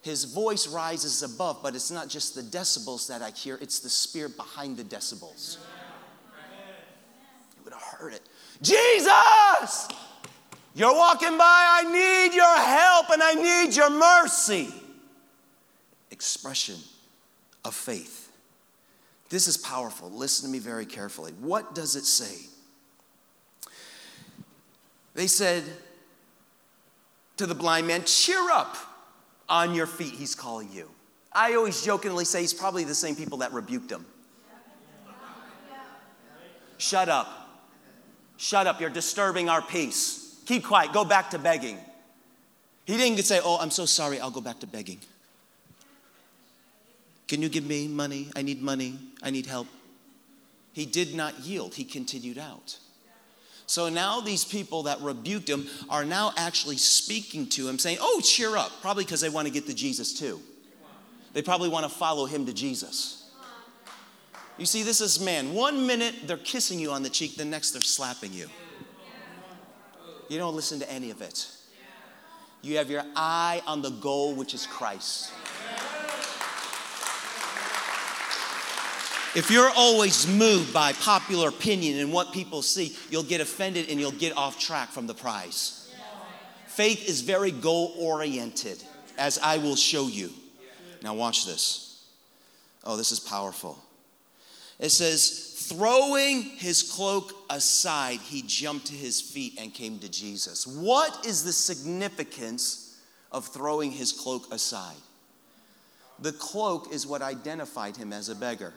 his 0.01 0.23
voice 0.23 0.67
rises 0.67 1.23
above, 1.23 1.59
but 1.61 1.75
it's 1.75 1.91
not 1.91 2.07
just 2.07 2.35
the 2.35 2.41
decibels 2.41 3.07
that 3.07 3.21
I 3.21 3.31
hear, 3.31 3.57
it's 3.61 3.79
the 3.79 3.89
spirit 3.89 4.37
behind 4.37 4.77
the 4.77 4.83
decibels. 4.83 5.57
You 7.57 7.63
would 7.65 7.73
have 7.73 7.81
heard 7.81 8.13
it. 8.13 8.21
Jesus! 8.61 9.89
You're 10.79 10.95
walking 10.95 11.37
by, 11.37 11.43
I 11.43 11.83
need 11.91 12.33
your 12.33 12.57
help 12.57 13.09
and 13.09 13.21
I 13.21 13.33
need 13.33 13.75
your 13.75 13.89
mercy. 13.89 14.69
Expression 16.09 16.77
of 17.65 17.75
faith. 17.75 18.31
This 19.27 19.49
is 19.49 19.57
powerful. 19.57 20.09
Listen 20.09 20.45
to 20.45 20.51
me 20.53 20.59
very 20.59 20.85
carefully. 20.85 21.33
What 21.41 21.75
does 21.75 21.97
it 21.97 22.05
say? 22.05 22.47
They 25.15 25.27
said 25.27 25.65
to 27.35 27.45
the 27.45 27.55
blind 27.55 27.85
man, 27.85 28.05
Cheer 28.05 28.49
up 28.49 28.77
on 29.49 29.75
your 29.75 29.85
feet, 29.85 30.13
he's 30.13 30.33
calling 30.33 30.71
you. 30.71 30.89
I 31.33 31.55
always 31.55 31.83
jokingly 31.83 32.23
say 32.23 32.39
he's 32.39 32.53
probably 32.53 32.85
the 32.85 32.95
same 32.95 33.17
people 33.17 33.39
that 33.39 33.51
rebuked 33.51 33.91
him. 33.91 34.05
Shut 36.77 37.09
up. 37.09 37.27
Shut 38.37 38.65
up. 38.65 38.79
You're 38.79 38.89
disturbing 38.89 39.49
our 39.49 39.61
peace. 39.61 40.18
Keep 40.49 40.63
quiet. 40.63 40.93
Go 40.93 41.05
back 41.05 41.29
to 41.29 41.37
begging. 41.37 41.77
He 42.85 42.97
didn't 42.97 43.23
say, 43.23 43.39
Oh, 43.43 43.59
I'm 43.61 43.69
so 43.69 43.85
sorry. 43.85 44.19
I'll 44.19 44.31
go 44.31 44.41
back 44.41 44.59
to 44.61 44.65
begging. 44.67 44.99
Can 47.27 47.43
you 47.43 47.49
give 47.49 47.67
me 47.67 47.87
money? 47.87 48.31
I 48.35 48.41
need 48.41 48.59
money. 48.59 48.97
I 49.21 49.29
need 49.29 49.45
help. 49.45 49.67
He 50.73 50.87
did 50.87 51.13
not 51.13 51.41
yield. 51.41 51.75
He 51.75 51.83
continued 51.83 52.39
out. 52.39 52.79
So 53.67 53.89
now 53.89 54.21
these 54.21 54.43
people 54.43 54.81
that 54.83 54.99
rebuked 55.01 55.47
him 55.47 55.67
are 55.87 56.03
now 56.03 56.33
actually 56.35 56.77
speaking 56.77 57.45
to 57.49 57.69
him, 57.69 57.77
saying, 57.77 57.99
Oh, 58.01 58.19
cheer 58.23 58.57
up. 58.57 58.71
Probably 58.81 59.03
because 59.03 59.21
they 59.21 59.29
want 59.29 59.45
to 59.45 59.53
get 59.53 59.67
to 59.67 59.75
Jesus 59.75 60.17
too. 60.17 60.41
They 61.33 61.43
probably 61.43 61.69
want 61.69 61.83
to 61.83 61.95
follow 61.95 62.25
him 62.25 62.47
to 62.47 62.53
Jesus. 62.53 63.29
You 64.57 64.65
see, 64.65 64.81
this 64.81 64.99
is 64.99 65.19
man. 65.19 65.53
One 65.53 65.85
minute 65.85 66.15
they're 66.25 66.37
kissing 66.37 66.79
you 66.79 66.89
on 66.89 67.03
the 67.03 67.09
cheek, 67.11 67.35
the 67.35 67.45
next 67.45 67.69
they're 67.69 67.81
slapping 67.83 68.33
you. 68.33 68.49
You 70.29 70.37
don't 70.37 70.55
listen 70.55 70.79
to 70.79 70.91
any 70.91 71.11
of 71.11 71.21
it. 71.21 71.47
You 72.61 72.77
have 72.77 72.89
your 72.89 73.03
eye 73.15 73.61
on 73.65 73.81
the 73.81 73.89
goal, 73.89 74.35
which 74.35 74.53
is 74.53 74.67
Christ. 74.67 75.31
If 79.35 79.51
you're 79.51 79.69
always 79.75 80.27
moved 80.27 80.73
by 80.73 80.93
popular 80.93 81.49
opinion 81.49 81.99
and 81.99 82.11
what 82.11 82.33
people 82.33 82.61
see, 82.61 82.95
you'll 83.09 83.23
get 83.23 83.41
offended 83.41 83.89
and 83.89 83.99
you'll 83.99 84.11
get 84.11 84.35
off 84.35 84.59
track 84.59 84.89
from 84.89 85.07
the 85.07 85.13
prize. 85.13 85.93
Faith 86.67 87.07
is 87.07 87.21
very 87.21 87.51
goal 87.51 87.93
oriented, 87.99 88.83
as 89.17 89.37
I 89.37 89.57
will 89.57 89.75
show 89.75 90.07
you. 90.07 90.31
Now, 91.03 91.13
watch 91.13 91.45
this. 91.45 92.05
Oh, 92.83 92.97
this 92.97 93.11
is 93.11 93.19
powerful. 93.19 93.77
It 94.79 94.89
says, 94.89 95.58
throwing 95.69 96.41
his 96.41 96.83
cloak 96.83 97.33
aside, 97.49 98.19
he 98.19 98.41
jumped 98.41 98.87
to 98.87 98.93
his 98.93 99.21
feet 99.21 99.53
and 99.59 99.73
came 99.73 99.99
to 99.99 100.09
Jesus. 100.09 100.65
What 100.65 101.25
is 101.25 101.43
the 101.43 101.53
significance 101.53 102.99
of 103.31 103.45
throwing 103.47 103.91
his 103.91 104.11
cloak 104.11 104.51
aside? 104.51 104.97
The 106.19 106.33
cloak 106.33 106.91
is 106.91 107.05
what 107.07 107.21
identified 107.21 107.95
him 107.95 108.11
as 108.11 108.29
a 108.29 108.35
beggar. 108.35 108.73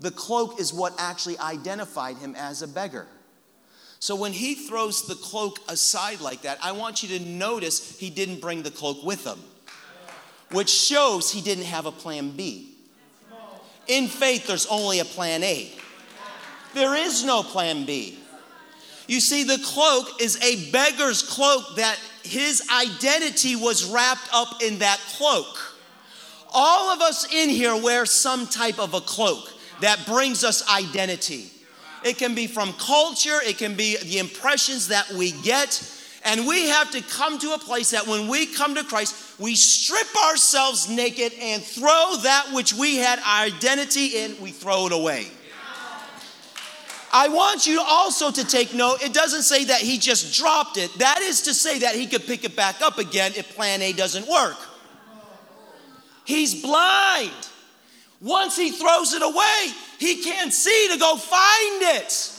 The 0.00 0.10
cloak 0.10 0.60
is 0.60 0.72
what 0.72 0.92
actually 0.98 1.38
identified 1.38 2.18
him 2.18 2.34
as 2.36 2.62
a 2.62 2.68
beggar. 2.68 3.06
So 4.00 4.14
when 4.14 4.32
he 4.32 4.54
throws 4.54 5.06
the 5.06 5.14
cloak 5.14 5.60
aside 5.66 6.20
like 6.20 6.42
that, 6.42 6.58
I 6.62 6.72
want 6.72 7.02
you 7.02 7.18
to 7.18 7.24
notice 7.24 7.98
he 7.98 8.10
didn't 8.10 8.40
bring 8.40 8.62
the 8.62 8.70
cloak 8.70 9.02
with 9.02 9.26
him, 9.26 9.38
which 10.50 10.68
shows 10.68 11.32
he 11.32 11.40
didn't 11.40 11.64
have 11.64 11.86
a 11.86 11.92
plan 11.92 12.32
B. 12.32 12.73
In 13.86 14.08
faith, 14.08 14.46
there's 14.46 14.66
only 14.66 15.00
a 15.00 15.04
plan 15.04 15.42
A. 15.42 15.70
There 16.74 16.94
is 16.94 17.24
no 17.24 17.42
plan 17.42 17.84
B. 17.84 18.18
You 19.06 19.20
see, 19.20 19.44
the 19.44 19.58
cloak 19.62 20.20
is 20.20 20.42
a 20.42 20.70
beggar's 20.70 21.22
cloak 21.22 21.76
that 21.76 21.98
his 22.22 22.66
identity 22.72 23.54
was 23.54 23.84
wrapped 23.84 24.28
up 24.32 24.62
in 24.62 24.78
that 24.78 24.98
cloak. 25.16 25.76
All 26.52 26.90
of 26.90 27.00
us 27.00 27.32
in 27.32 27.50
here 27.50 27.76
wear 27.76 28.06
some 28.06 28.46
type 28.46 28.78
of 28.78 28.94
a 28.94 29.00
cloak 29.00 29.52
that 29.80 30.06
brings 30.06 30.44
us 30.44 30.68
identity. 30.70 31.50
It 32.04 32.16
can 32.16 32.34
be 32.34 32.46
from 32.46 32.72
culture, 32.74 33.40
it 33.42 33.58
can 33.58 33.76
be 33.76 33.96
the 33.96 34.18
impressions 34.18 34.88
that 34.88 35.10
we 35.12 35.32
get. 35.42 35.90
And 36.24 36.46
we 36.46 36.68
have 36.68 36.90
to 36.92 37.02
come 37.02 37.38
to 37.40 37.52
a 37.52 37.58
place 37.58 37.90
that 37.90 38.06
when 38.06 38.28
we 38.28 38.46
come 38.46 38.74
to 38.76 38.84
Christ, 38.84 39.38
we 39.38 39.54
strip 39.54 40.06
ourselves 40.24 40.88
naked 40.88 41.32
and 41.38 41.62
throw 41.62 42.16
that 42.22 42.48
which 42.54 42.72
we 42.72 42.96
had 42.96 43.18
identity 43.20 44.06
in, 44.16 44.40
we 44.40 44.50
throw 44.50 44.86
it 44.86 44.92
away. 44.92 45.26
I 47.12 47.28
want 47.28 47.66
you 47.66 47.80
also 47.80 48.30
to 48.32 48.44
take 48.44 48.74
note, 48.74 49.02
it 49.04 49.12
doesn't 49.12 49.42
say 49.42 49.66
that 49.66 49.80
he 49.80 49.98
just 49.98 50.36
dropped 50.36 50.78
it. 50.78 50.92
That 50.98 51.20
is 51.20 51.42
to 51.42 51.54
say 51.54 51.80
that 51.80 51.94
he 51.94 52.06
could 52.06 52.26
pick 52.26 52.42
it 52.42 52.56
back 52.56 52.82
up 52.82 52.98
again 52.98 53.32
if 53.36 53.54
plan 53.54 53.82
A 53.82 53.92
doesn't 53.92 54.26
work. 54.26 54.56
He's 56.24 56.60
blind. 56.60 57.30
Once 58.20 58.56
he 58.56 58.70
throws 58.70 59.12
it 59.12 59.22
away, 59.22 59.72
he 59.98 60.22
can't 60.22 60.52
see 60.52 60.88
to 60.90 60.98
go 60.98 61.16
find 61.16 61.82
it. 61.98 62.32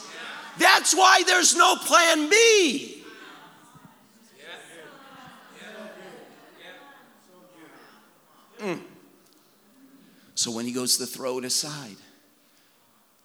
That's 0.58 0.94
why 0.96 1.24
there's 1.26 1.56
no 1.56 1.76
plan 1.76 2.30
B. 2.30 2.95
Mm. 8.66 8.82
So 10.34 10.52
when 10.52 10.66
he 10.66 10.72
goes 10.72 10.98
to 10.98 11.06
throw 11.06 11.38
it 11.38 11.46
aside, 11.46 11.96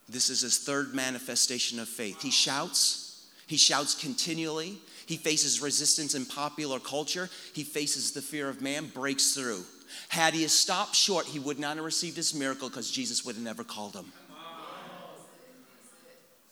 this 0.09 0.29
is 0.29 0.42
his 0.42 0.59
third 0.59 0.94
manifestation 0.94 1.81
of 1.81 1.88
faith. 1.88 2.20
He 2.22 2.31
shouts, 2.31 3.26
he 3.46 3.57
shouts 3.57 3.94
continually. 3.94 4.79
He 5.07 5.16
faces 5.16 5.61
resistance 5.61 6.14
in 6.14 6.24
popular 6.24 6.79
culture. 6.79 7.29
He 7.53 7.64
faces 7.64 8.12
the 8.12 8.22
fear 8.22 8.48
of 8.48 8.62
man, 8.62 8.87
breaks 8.87 9.35
through. 9.35 9.64
Had 10.09 10.35
he 10.35 10.46
stopped 10.46 10.94
short, 10.94 11.26
he 11.26 11.40
would 11.40 11.59
not 11.59 11.76
have 11.76 11.85
received 11.85 12.16
his 12.16 12.33
miracle 12.33 12.68
because 12.68 12.90
Jesus 12.90 13.24
would 13.24 13.35
have 13.35 13.44
never 13.44 13.64
called 13.64 13.94
him. 13.94 14.12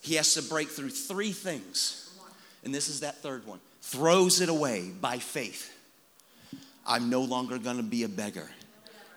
He 0.01 0.15
has 0.15 0.35
to 0.35 0.43
break 0.43 0.69
through 0.69 0.91
three 0.91 1.33
things. 1.33 2.11
And 2.65 2.75
this 2.75 2.89
is 2.89 3.01
that 3.01 3.19
third 3.19 3.47
one 3.47 3.61
throws 3.83 4.41
it 4.41 4.49
away 4.49 4.91
by 5.01 5.19
faith. 5.19 5.73
I'm 6.87 7.11
no 7.11 7.23
longer 7.23 7.59
going 7.59 7.77
to 7.77 7.83
be 7.83 8.03
a 8.03 8.09
beggar. 8.09 8.49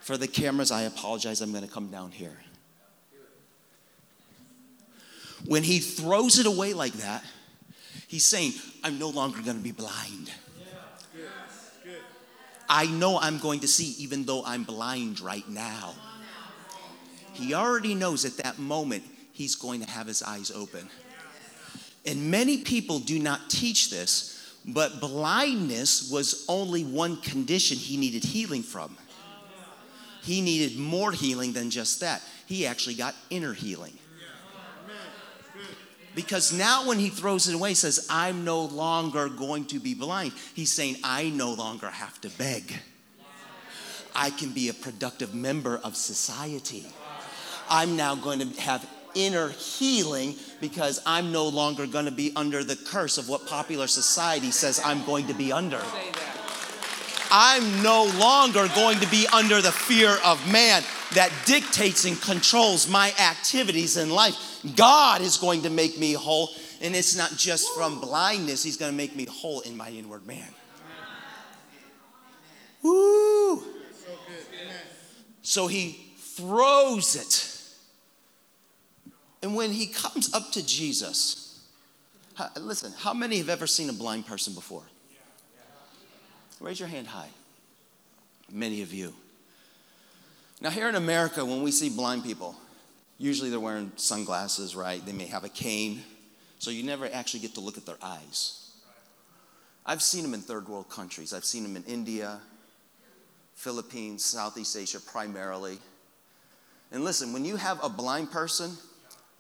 For 0.01 0.17
the 0.17 0.27
cameras, 0.27 0.71
I 0.71 0.81
apologize. 0.81 1.41
I'm 1.41 1.51
going 1.51 1.65
to 1.65 1.71
come 1.71 1.89
down 1.89 2.11
here. 2.11 2.37
When 5.45 5.63
he 5.63 5.79
throws 5.79 6.37
it 6.39 6.45
away 6.45 6.73
like 6.73 6.93
that, 6.93 7.23
he's 8.07 8.25
saying, 8.25 8.53
I'm 8.83 8.99
no 8.99 9.09
longer 9.09 9.41
going 9.41 9.57
to 9.57 9.63
be 9.63 9.71
blind. 9.71 10.31
I 12.67 12.85
know 12.87 13.19
I'm 13.19 13.37
going 13.37 13.59
to 13.61 13.67
see 13.67 14.01
even 14.03 14.25
though 14.25 14.43
I'm 14.45 14.63
blind 14.63 15.19
right 15.19 15.47
now. 15.47 15.93
He 17.33 17.53
already 17.53 17.95
knows 17.95 18.23
at 18.23 18.37
that 18.37 18.59
moment 18.59 19.03
he's 19.33 19.55
going 19.55 19.81
to 19.81 19.89
have 19.89 20.07
his 20.07 20.23
eyes 20.23 20.51
open. 20.51 20.89
And 22.05 22.31
many 22.31 22.63
people 22.63 22.99
do 22.99 23.19
not 23.19 23.49
teach 23.49 23.89
this, 23.89 24.55
but 24.65 24.99
blindness 24.99 26.09
was 26.09 26.45
only 26.47 26.83
one 26.83 27.17
condition 27.17 27.77
he 27.77 27.97
needed 27.97 28.23
healing 28.23 28.63
from. 28.63 28.97
He 30.21 30.41
needed 30.41 30.77
more 30.77 31.11
healing 31.11 31.53
than 31.53 31.69
just 31.69 31.99
that. 32.01 32.21
He 32.45 32.65
actually 32.65 32.95
got 32.95 33.15
inner 33.29 33.53
healing. 33.53 33.97
Because 36.13 36.51
now 36.51 36.87
when 36.87 36.99
he 36.99 37.09
throws 37.09 37.47
it 37.47 37.55
away, 37.55 37.69
he 37.69 37.75
says, 37.75 38.05
I'm 38.09 38.43
no 38.43 38.65
longer 38.65 39.29
going 39.29 39.65
to 39.67 39.79
be 39.79 39.93
blind. 39.93 40.33
He's 40.53 40.71
saying, 40.71 40.97
I 41.03 41.29
no 41.29 41.53
longer 41.53 41.89
have 41.89 42.19
to 42.21 42.29
beg. 42.29 42.73
I 44.13 44.29
can 44.29 44.49
be 44.49 44.67
a 44.67 44.73
productive 44.73 45.33
member 45.33 45.79
of 45.83 45.95
society. 45.95 46.85
I'm 47.69 47.95
now 47.95 48.15
going 48.15 48.39
to 48.39 48.61
have 48.61 48.85
inner 49.15 49.49
healing 49.49 50.35
because 50.59 51.01
I'm 51.05 51.31
no 51.31 51.47
longer 51.47 51.87
going 51.87 52.05
to 52.05 52.11
be 52.11 52.33
under 52.35 52.63
the 52.63 52.75
curse 52.75 53.17
of 53.17 53.29
what 53.29 53.47
popular 53.47 53.87
society 53.87 54.51
says 54.51 54.81
I'm 54.83 55.05
going 55.05 55.27
to 55.27 55.33
be 55.33 55.53
under. 55.53 55.81
I'm 57.31 57.81
no 57.81 58.11
longer 58.19 58.67
going 58.75 58.99
to 58.99 59.09
be 59.09 59.25
under 59.33 59.61
the 59.61 59.71
fear 59.71 60.17
of 60.25 60.51
man 60.51 60.83
that 61.13 61.31
dictates 61.45 62.05
and 62.05 62.19
controls 62.21 62.89
my 62.89 63.13
activities 63.19 63.97
in 63.97 64.09
life. 64.09 64.35
God 64.75 65.21
is 65.21 65.37
going 65.37 65.61
to 65.63 65.69
make 65.69 65.97
me 65.97 66.13
whole, 66.13 66.49
and 66.81 66.95
it's 66.95 67.15
not 67.15 67.31
just 67.37 67.73
from 67.73 68.01
blindness, 68.01 68.63
He's 68.63 68.77
going 68.77 68.91
to 68.91 68.97
make 68.97 69.15
me 69.15 69.25
whole 69.25 69.61
in 69.61 69.77
my 69.77 69.89
inward 69.89 70.27
man. 70.27 70.47
Woo! 72.83 73.63
So 75.41 75.67
he 75.67 76.13
throws 76.17 77.15
it. 77.15 77.47
And 79.43 79.55
when 79.55 79.71
he 79.71 79.87
comes 79.87 80.33
up 80.33 80.51
to 80.51 80.65
Jesus, 80.65 81.59
listen, 82.57 82.93
how 82.97 83.13
many 83.13 83.37
have 83.37 83.49
ever 83.49 83.67
seen 83.67 83.89
a 83.89 83.93
blind 83.93 84.27
person 84.27 84.53
before? 84.53 84.83
Raise 86.61 86.79
your 86.79 86.89
hand 86.89 87.07
high. 87.07 87.29
Many 88.51 88.83
of 88.83 88.93
you. 88.93 89.13
Now, 90.61 90.69
here 90.69 90.87
in 90.87 90.95
America, 90.95 91.43
when 91.43 91.63
we 91.63 91.71
see 91.71 91.89
blind 91.89 92.23
people, 92.23 92.55
usually 93.17 93.49
they're 93.49 93.59
wearing 93.59 93.91
sunglasses, 93.95 94.75
right? 94.75 95.03
They 95.03 95.11
may 95.11 95.25
have 95.25 95.43
a 95.43 95.49
cane, 95.49 96.03
so 96.59 96.69
you 96.69 96.83
never 96.83 97.09
actually 97.11 97.39
get 97.39 97.55
to 97.55 97.61
look 97.61 97.77
at 97.77 97.85
their 97.87 97.97
eyes. 97.99 98.71
I've 99.87 100.03
seen 100.03 100.21
them 100.21 100.35
in 100.35 100.41
third 100.41 100.69
world 100.69 100.87
countries. 100.87 101.33
I've 101.33 101.45
seen 101.45 101.63
them 101.63 101.75
in 101.75 101.83
India, 101.85 102.39
Philippines, 103.55 104.23
Southeast 104.23 104.77
Asia 104.77 104.99
primarily. 104.99 105.79
And 106.91 107.03
listen, 107.03 107.33
when 107.33 107.43
you 107.43 107.55
have 107.55 107.83
a 107.83 107.89
blind 107.89 108.29
person, 108.31 108.77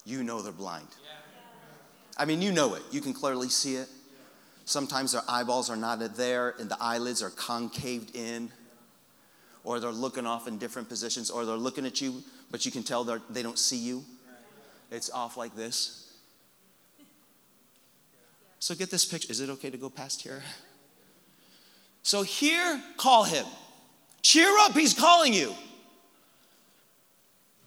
you 0.05 0.23
know 0.23 0.41
they're 0.41 0.51
blind. 0.51 0.87
I 2.17 2.25
mean, 2.25 2.41
you 2.41 2.51
know 2.51 2.73
it. 2.73 2.81
You 2.89 2.99
can 2.99 3.13
clearly 3.13 3.49
see 3.49 3.75
it. 3.75 3.87
Sometimes 4.65 5.11
their 5.11 5.23
eyeballs 5.27 5.69
are 5.69 5.75
not 5.75 5.99
there 6.15 6.55
and 6.59 6.69
the 6.69 6.77
eyelids 6.79 7.21
are 7.21 7.31
concaved 7.31 8.15
in, 8.15 8.49
or 9.63 9.79
they're 9.79 9.91
looking 9.91 10.25
off 10.25 10.47
in 10.47 10.57
different 10.57 10.87
positions, 10.89 11.29
or 11.29 11.45
they're 11.45 11.55
looking 11.55 11.85
at 11.85 12.01
you, 12.01 12.23
but 12.49 12.65
you 12.65 12.71
can 12.71 12.83
tell 12.83 13.03
they 13.03 13.43
don't 13.43 13.59
see 13.59 13.77
you. 13.77 14.03
It's 14.91 15.09
off 15.09 15.37
like 15.37 15.55
this. 15.55 16.13
So 18.59 18.75
get 18.75 18.91
this 18.91 19.05
picture. 19.05 19.31
Is 19.31 19.39
it 19.39 19.49
okay 19.49 19.69
to 19.69 19.77
go 19.77 19.89
past 19.89 20.21
here? 20.21 20.43
So 22.03 22.21
here, 22.21 22.81
call 22.97 23.23
him. 23.23 23.45
Cheer 24.21 24.49
up, 24.59 24.73
he's 24.73 24.93
calling 24.93 25.33
you. 25.33 25.53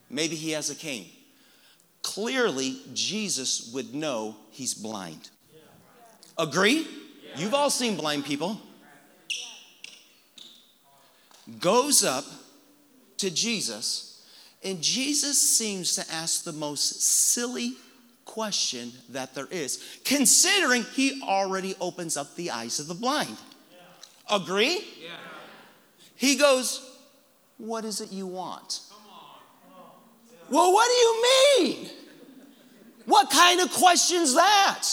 Maybe 0.08 0.36
he 0.36 0.52
has 0.52 0.70
a 0.70 0.74
cane. 0.74 1.06
Clearly, 2.02 2.80
Jesus 2.92 3.72
would 3.72 3.94
know 3.94 4.36
he's 4.50 4.74
blind. 4.74 5.30
Agree? 6.38 6.86
You've 7.36 7.54
all 7.54 7.70
seen 7.70 7.96
blind 7.96 8.24
people. 8.24 8.60
Goes 11.60 12.04
up 12.04 12.24
to 13.18 13.30
Jesus, 13.30 14.26
and 14.62 14.80
Jesus 14.80 15.56
seems 15.56 15.94
to 15.96 16.12
ask 16.12 16.44
the 16.44 16.52
most 16.52 17.02
silly 17.02 17.74
question 18.24 18.92
that 19.10 19.34
there 19.34 19.48
is, 19.50 20.00
considering 20.04 20.84
he 20.94 21.22
already 21.22 21.74
opens 21.80 22.16
up 22.16 22.34
the 22.34 22.50
eyes 22.50 22.80
of 22.80 22.86
the 22.86 22.94
blind. 22.94 23.36
Agree? 24.30 24.82
He 26.16 26.36
goes, 26.36 26.80
What 27.58 27.84
is 27.84 28.00
it 28.00 28.10
you 28.10 28.26
want? 28.26 28.80
Well, 30.50 30.72
what 30.72 30.86
do 30.86 30.94
you 30.94 31.24
mean? 31.58 31.90
What 33.06 33.30
kind 33.30 33.60
of 33.60 33.70
question's 33.70 34.34
that? 34.34 34.86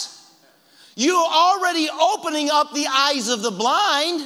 You're 0.94 1.16
already 1.16 1.88
opening 1.88 2.50
up 2.50 2.72
the 2.72 2.86
eyes 2.86 3.28
of 3.28 3.42
the 3.42 3.50
blind. 3.50 4.22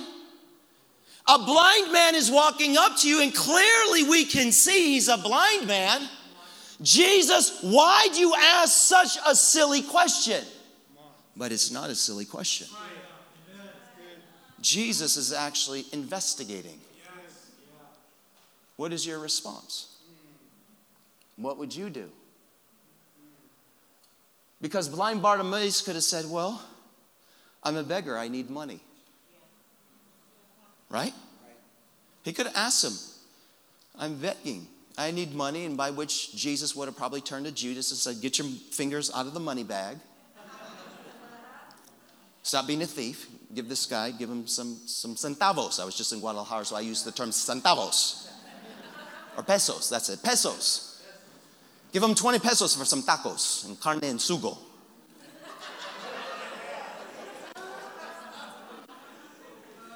A 1.28 1.38
blind 1.38 1.92
man 1.92 2.14
is 2.14 2.30
walking 2.30 2.76
up 2.76 2.96
to 2.98 3.08
you, 3.08 3.22
and 3.22 3.34
clearly 3.34 4.04
we 4.04 4.24
can 4.24 4.52
see 4.52 4.94
he's 4.94 5.08
a 5.08 5.16
blind 5.16 5.66
man. 5.66 6.08
Jesus, 6.82 7.60
why 7.62 8.08
do 8.12 8.20
you 8.20 8.34
ask 8.34 8.72
such 8.72 9.18
a 9.26 9.34
silly 9.34 9.82
question? 9.82 10.44
But 11.36 11.52
it's 11.52 11.70
not 11.70 11.90
a 11.90 11.94
silly 11.94 12.24
question. 12.24 12.68
Jesus 14.60 15.16
is 15.16 15.32
actually 15.32 15.84
investigating. 15.92 16.78
What 18.76 18.92
is 18.92 19.06
your 19.06 19.18
response? 19.18 19.96
What 21.36 21.58
would 21.58 21.74
you 21.74 21.90
do? 21.90 22.10
Because 24.66 24.88
blind 24.88 25.22
Bartimaeus 25.22 25.80
could 25.80 25.94
have 25.94 26.02
said, 26.02 26.24
Well, 26.28 26.60
I'm 27.62 27.76
a 27.76 27.84
beggar, 27.84 28.18
I 28.18 28.26
need 28.26 28.50
money. 28.50 28.80
Right? 30.90 31.14
He 32.24 32.32
could 32.32 32.46
have 32.46 32.56
asked 32.56 32.82
him, 32.82 32.94
I'm 33.96 34.16
begging, 34.16 34.66
I 34.98 35.12
need 35.12 35.32
money, 35.36 35.66
and 35.66 35.76
by 35.76 35.92
which 35.92 36.34
Jesus 36.34 36.74
would 36.74 36.86
have 36.86 36.96
probably 36.96 37.20
turned 37.20 37.46
to 37.46 37.52
Judas 37.52 37.92
and 37.92 37.98
said, 37.98 38.20
Get 38.20 38.38
your 38.38 38.48
fingers 38.72 39.08
out 39.14 39.26
of 39.26 39.34
the 39.34 39.40
money 39.40 39.62
bag. 39.62 39.98
Stop 42.42 42.66
being 42.66 42.82
a 42.82 42.86
thief. 42.86 43.28
Give 43.54 43.68
this 43.68 43.86
guy, 43.86 44.10
give 44.10 44.28
him 44.28 44.48
some, 44.48 44.80
some 44.86 45.14
centavos. 45.14 45.78
I 45.78 45.84
was 45.84 45.96
just 45.96 46.12
in 46.12 46.18
Guadalajara, 46.18 46.64
so 46.64 46.74
I 46.74 46.80
use 46.80 47.04
the 47.04 47.12
term 47.12 47.30
centavos. 47.30 48.28
or 49.36 49.44
pesos, 49.44 49.88
that's 49.88 50.08
it, 50.08 50.24
pesos. 50.24 50.95
Give 51.96 52.02
him 52.02 52.14
20 52.14 52.40
pesos 52.40 52.76
for 52.76 52.84
some 52.84 53.02
tacos 53.02 53.64
and 53.64 53.80
carne 53.80 54.00
and 54.02 54.18
sugo. 54.18 54.58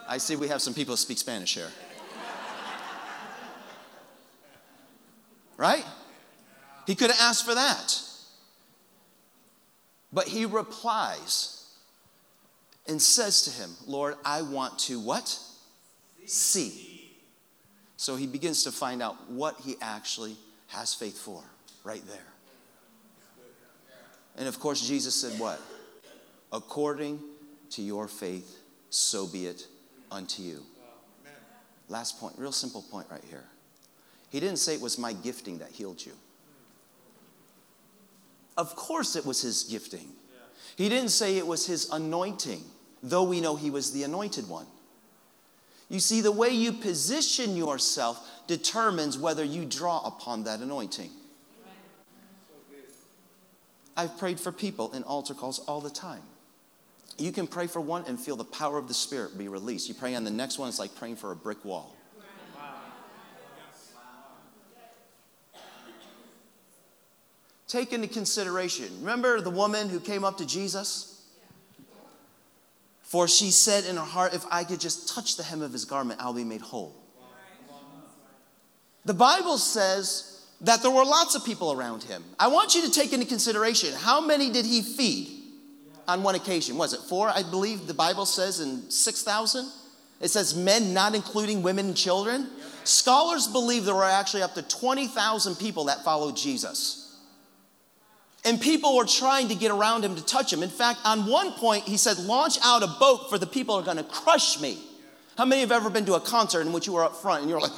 I 0.08 0.16
see 0.16 0.34
we 0.34 0.48
have 0.48 0.62
some 0.62 0.72
people 0.72 0.94
who 0.94 0.96
speak 0.96 1.18
Spanish 1.18 1.52
here. 1.56 1.68
Right? 5.58 5.84
He 6.86 6.94
could 6.94 7.10
have 7.10 7.20
asked 7.20 7.44
for 7.44 7.54
that. 7.54 8.00
But 10.10 10.26
he 10.26 10.46
replies 10.46 11.66
and 12.88 13.02
says 13.02 13.42
to 13.42 13.50
him, 13.50 13.72
Lord, 13.86 14.14
I 14.24 14.40
want 14.40 14.78
to 14.78 14.98
what? 14.98 15.38
See. 16.24 17.12
So 17.98 18.16
he 18.16 18.26
begins 18.26 18.62
to 18.62 18.72
find 18.72 19.02
out 19.02 19.30
what 19.30 19.60
he 19.60 19.76
actually 19.82 20.36
has 20.68 20.94
faith 20.94 21.18
for 21.18 21.44
right 21.84 22.02
there. 22.06 22.18
And 24.36 24.48
of 24.48 24.58
course, 24.58 24.86
Jesus 24.86 25.14
said, 25.14 25.38
What? 25.38 25.60
According 26.52 27.20
to 27.70 27.82
your 27.82 28.08
faith, 28.08 28.58
so 28.90 29.26
be 29.26 29.46
it 29.46 29.66
unto 30.10 30.42
you. 30.42 30.64
Last 31.88 32.20
point, 32.20 32.34
real 32.38 32.52
simple 32.52 32.82
point 32.82 33.06
right 33.10 33.22
here. 33.28 33.44
He 34.30 34.40
didn't 34.40 34.58
say 34.58 34.74
it 34.74 34.80
was 34.80 34.98
my 34.98 35.12
gifting 35.12 35.58
that 35.58 35.70
healed 35.70 36.04
you. 36.04 36.12
Of 38.56 38.76
course, 38.76 39.16
it 39.16 39.26
was 39.26 39.42
his 39.42 39.64
gifting. 39.64 40.08
He 40.76 40.88
didn't 40.88 41.10
say 41.10 41.36
it 41.36 41.46
was 41.46 41.66
his 41.66 41.90
anointing, 41.90 42.62
though 43.02 43.24
we 43.24 43.40
know 43.40 43.56
he 43.56 43.70
was 43.70 43.92
the 43.92 44.04
anointed 44.04 44.48
one. 44.48 44.66
You 45.88 45.98
see, 45.98 46.20
the 46.20 46.30
way 46.30 46.50
you 46.50 46.72
position 46.72 47.56
yourself 47.56 48.24
determines 48.46 49.18
whether 49.18 49.42
you 49.42 49.64
draw 49.64 50.00
upon 50.06 50.44
that 50.44 50.60
anointing. 50.60 51.10
I've 53.96 54.16
prayed 54.18 54.40
for 54.40 54.52
people 54.52 54.92
in 54.92 55.02
altar 55.02 55.34
calls 55.34 55.58
all 55.60 55.80
the 55.80 55.90
time. 55.90 56.22
You 57.18 57.32
can 57.32 57.46
pray 57.46 57.66
for 57.66 57.80
one 57.80 58.04
and 58.06 58.18
feel 58.18 58.36
the 58.36 58.44
power 58.44 58.78
of 58.78 58.88
the 58.88 58.94
Spirit 58.94 59.36
be 59.36 59.48
released. 59.48 59.88
You 59.88 59.94
pray 59.94 60.14
on 60.14 60.24
the 60.24 60.30
next 60.30 60.58
one, 60.58 60.68
it's 60.68 60.78
like 60.78 60.94
praying 60.94 61.16
for 61.16 61.32
a 61.32 61.36
brick 61.36 61.64
wall. 61.64 61.94
Take 67.68 67.92
into 67.92 68.08
consideration. 68.08 68.88
Remember 68.98 69.40
the 69.40 69.50
woman 69.50 69.88
who 69.88 70.00
came 70.00 70.24
up 70.24 70.38
to 70.38 70.46
Jesus? 70.46 71.22
For 73.02 73.28
she 73.28 73.50
said 73.50 73.84
in 73.84 73.96
her 73.96 74.02
heart, 74.02 74.34
If 74.34 74.44
I 74.50 74.64
could 74.64 74.80
just 74.80 75.08
touch 75.14 75.36
the 75.36 75.44
hem 75.44 75.62
of 75.62 75.72
his 75.72 75.84
garment, 75.84 76.20
I'll 76.20 76.32
be 76.32 76.42
made 76.42 76.62
whole. 76.62 76.96
The 79.04 79.14
Bible 79.14 79.58
says 79.58 80.29
that 80.62 80.82
there 80.82 80.90
were 80.90 81.04
lots 81.04 81.34
of 81.34 81.44
people 81.44 81.72
around 81.72 82.02
him. 82.02 82.22
I 82.38 82.48
want 82.48 82.74
you 82.74 82.82
to 82.82 82.90
take 82.90 83.12
into 83.12 83.26
consideration 83.26 83.94
how 83.94 84.20
many 84.20 84.50
did 84.50 84.66
he 84.66 84.82
feed? 84.82 85.40
on 86.10 86.22
one 86.22 86.34
occasion. 86.34 86.76
Was 86.76 86.92
it 86.92 87.00
four? 87.00 87.28
I 87.28 87.42
believe 87.42 87.86
the 87.86 87.94
Bible 87.94 88.26
says 88.26 88.60
in 88.60 88.90
6,000. 88.90 89.70
It 90.20 90.28
says 90.28 90.54
men, 90.54 90.92
not 90.92 91.14
including 91.14 91.62
women 91.62 91.86
and 91.86 91.96
children. 91.96 92.48
Scholars 92.84 93.46
believe 93.46 93.84
there 93.84 93.94
were 93.94 94.04
actually 94.04 94.42
up 94.42 94.54
to 94.54 94.62
20,000 94.62 95.54
people 95.56 95.84
that 95.84 96.04
followed 96.04 96.36
Jesus. 96.36 97.18
And 98.44 98.60
people 98.60 98.96
were 98.96 99.04
trying 99.04 99.48
to 99.48 99.54
get 99.54 99.70
around 99.70 100.04
him 100.04 100.16
to 100.16 100.24
touch 100.24 100.52
him. 100.52 100.62
In 100.62 100.70
fact, 100.70 101.00
on 101.04 101.26
one 101.26 101.52
point, 101.52 101.84
he 101.84 101.96
said, 101.96 102.18
Launch 102.18 102.58
out 102.64 102.82
a 102.82 102.86
boat 102.98 103.28
for 103.30 103.38
the 103.38 103.46
people 103.46 103.74
are 103.76 103.82
going 103.82 103.98
to 103.98 104.02
crush 104.02 104.60
me. 104.60 104.78
How 105.36 105.44
many 105.44 105.60
have 105.60 105.72
ever 105.72 105.90
been 105.90 106.06
to 106.06 106.14
a 106.14 106.20
concert 106.20 106.62
in 106.62 106.72
which 106.72 106.86
you 106.86 106.94
were 106.94 107.04
up 107.04 107.16
front 107.16 107.42
and 107.42 107.50
you're 107.50 107.60
like, 107.60 107.72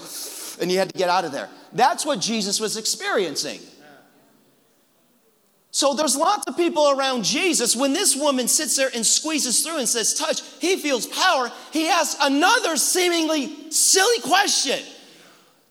and 0.60 0.70
you 0.70 0.78
had 0.78 0.90
to 0.90 0.98
get 0.98 1.08
out 1.08 1.24
of 1.24 1.32
there? 1.32 1.48
That's 1.72 2.04
what 2.04 2.20
Jesus 2.20 2.60
was 2.60 2.76
experiencing. 2.76 3.60
So 5.70 5.94
there's 5.94 6.16
lots 6.16 6.46
of 6.46 6.56
people 6.56 6.90
around 6.90 7.24
Jesus. 7.24 7.74
When 7.74 7.94
this 7.94 8.14
woman 8.14 8.46
sits 8.46 8.76
there 8.76 8.90
and 8.94 9.06
squeezes 9.06 9.64
through 9.64 9.78
and 9.78 9.88
says, 9.88 10.12
touch, 10.12 10.42
he 10.60 10.76
feels 10.76 11.06
power. 11.06 11.50
He 11.72 11.88
asks 11.88 12.18
another 12.20 12.76
seemingly 12.76 13.70
silly 13.70 14.20
question. 14.20 14.78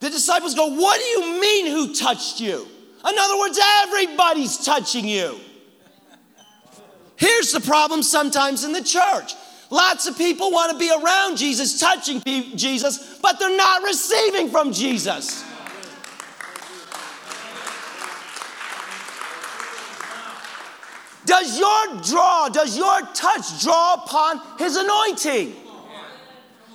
The 0.02 0.10
disciples 0.10 0.56
go, 0.56 0.68
What 0.68 1.00
do 1.00 1.06
you 1.06 1.40
mean, 1.40 1.68
who 1.68 1.94
touched 1.94 2.42
you? 2.42 2.68
In 3.08 3.18
other 3.18 3.38
words, 3.38 3.60
everybody's 3.84 4.58
touching 4.58 5.08
you. 5.08 5.40
Here's 7.16 7.52
the 7.52 7.60
problem 7.60 8.02
sometimes 8.02 8.64
in 8.64 8.74
the 8.74 8.84
church. 8.84 9.36
Lots 9.72 10.06
of 10.06 10.18
people 10.18 10.52
want 10.52 10.74
to 10.74 10.78
be 10.78 10.92
around 10.92 11.38
Jesus, 11.38 11.80
touching 11.80 12.22
Jesus, 12.22 13.18
but 13.22 13.40
they're 13.40 13.56
not 13.56 13.84
receiving 13.84 14.50
from 14.50 14.74
Jesus. 14.74 15.46
Does 21.26 21.58
your 21.58 22.02
draw, 22.02 22.50
does 22.50 22.78
your 22.78 23.00
touch 23.14 23.64
draw 23.64 24.04
upon 24.04 24.42
his 24.60 24.76
anointing? 24.76 25.56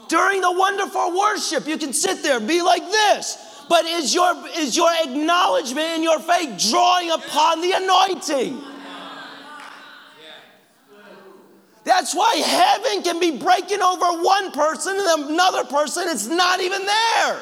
During 0.09 0.41
the 0.41 0.53
wonderful 0.53 1.19
worship, 1.19 1.67
you 1.67 1.77
can 1.77 1.93
sit 1.93 2.23
there, 2.23 2.41
be 2.41 2.63
like 2.63 2.83
this. 2.83 3.37
But 3.69 3.85
is 3.85 4.15
your, 4.15 4.33
is 4.57 4.75
your 4.75 4.91
acknowledgement 5.03 5.87
and 5.87 6.03
your 6.03 6.21
faith 6.21 6.71
drawing 6.71 7.11
upon 7.11 7.61
the 7.61 7.73
anointing? 7.73 8.63
That's 11.87 12.17
why 12.17 12.35
heaven 12.35 13.05
can 13.05 13.21
be 13.21 13.39
breaking 13.39 13.81
over 13.81 14.21
one 14.21 14.51
person 14.51 14.97
and 14.99 15.31
another 15.31 15.63
person, 15.65 16.09
it's 16.09 16.27
not 16.27 16.61
even 16.61 16.85
there. 16.85 17.41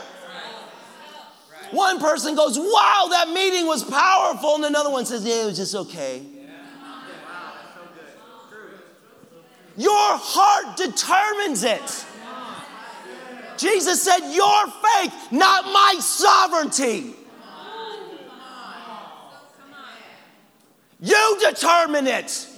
One 1.70 1.98
person 1.98 2.36
goes, 2.36 2.58
Wow, 2.58 3.06
that 3.10 3.30
meeting 3.30 3.66
was 3.66 3.82
powerful. 3.82 4.56
And 4.56 4.66
another 4.66 4.90
one 4.90 5.06
says, 5.06 5.24
Yeah, 5.24 5.44
it 5.44 5.46
was 5.46 5.56
just 5.56 5.74
okay. 5.74 6.22
Your 9.78 9.90
heart 9.90 10.76
determines 10.76 11.64
it. 11.64 12.04
Jesus 13.56 14.02
said, 14.02 14.30
Your 14.30 14.66
faith, 14.66 15.32
not 15.32 15.64
my 15.64 15.96
sovereignty. 16.00 17.14
You 21.00 21.38
determine 21.40 22.06
it. 22.06 22.48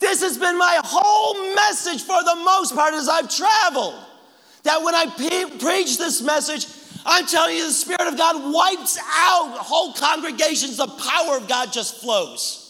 This 0.00 0.22
has 0.22 0.38
been 0.38 0.58
my 0.58 0.80
whole 0.82 1.54
message 1.54 2.02
for 2.02 2.24
the 2.24 2.36
most 2.36 2.74
part 2.74 2.94
as 2.94 3.08
I've 3.08 3.34
traveled. 3.34 3.94
That 4.64 4.82
when 4.82 4.94
I 4.94 5.06
pe- 5.06 5.58
preach 5.58 5.98
this 5.98 6.22
message, 6.22 6.66
I'm 7.04 7.26
telling 7.26 7.56
you, 7.56 7.66
the 7.66 7.72
Spirit 7.72 8.08
of 8.08 8.16
God 8.16 8.52
wipes 8.52 8.98
out 8.98 9.56
whole 9.58 9.92
congregations. 9.92 10.78
The 10.78 10.86
power 10.86 11.36
of 11.36 11.48
God 11.48 11.72
just 11.72 12.00
flows. 12.00 12.66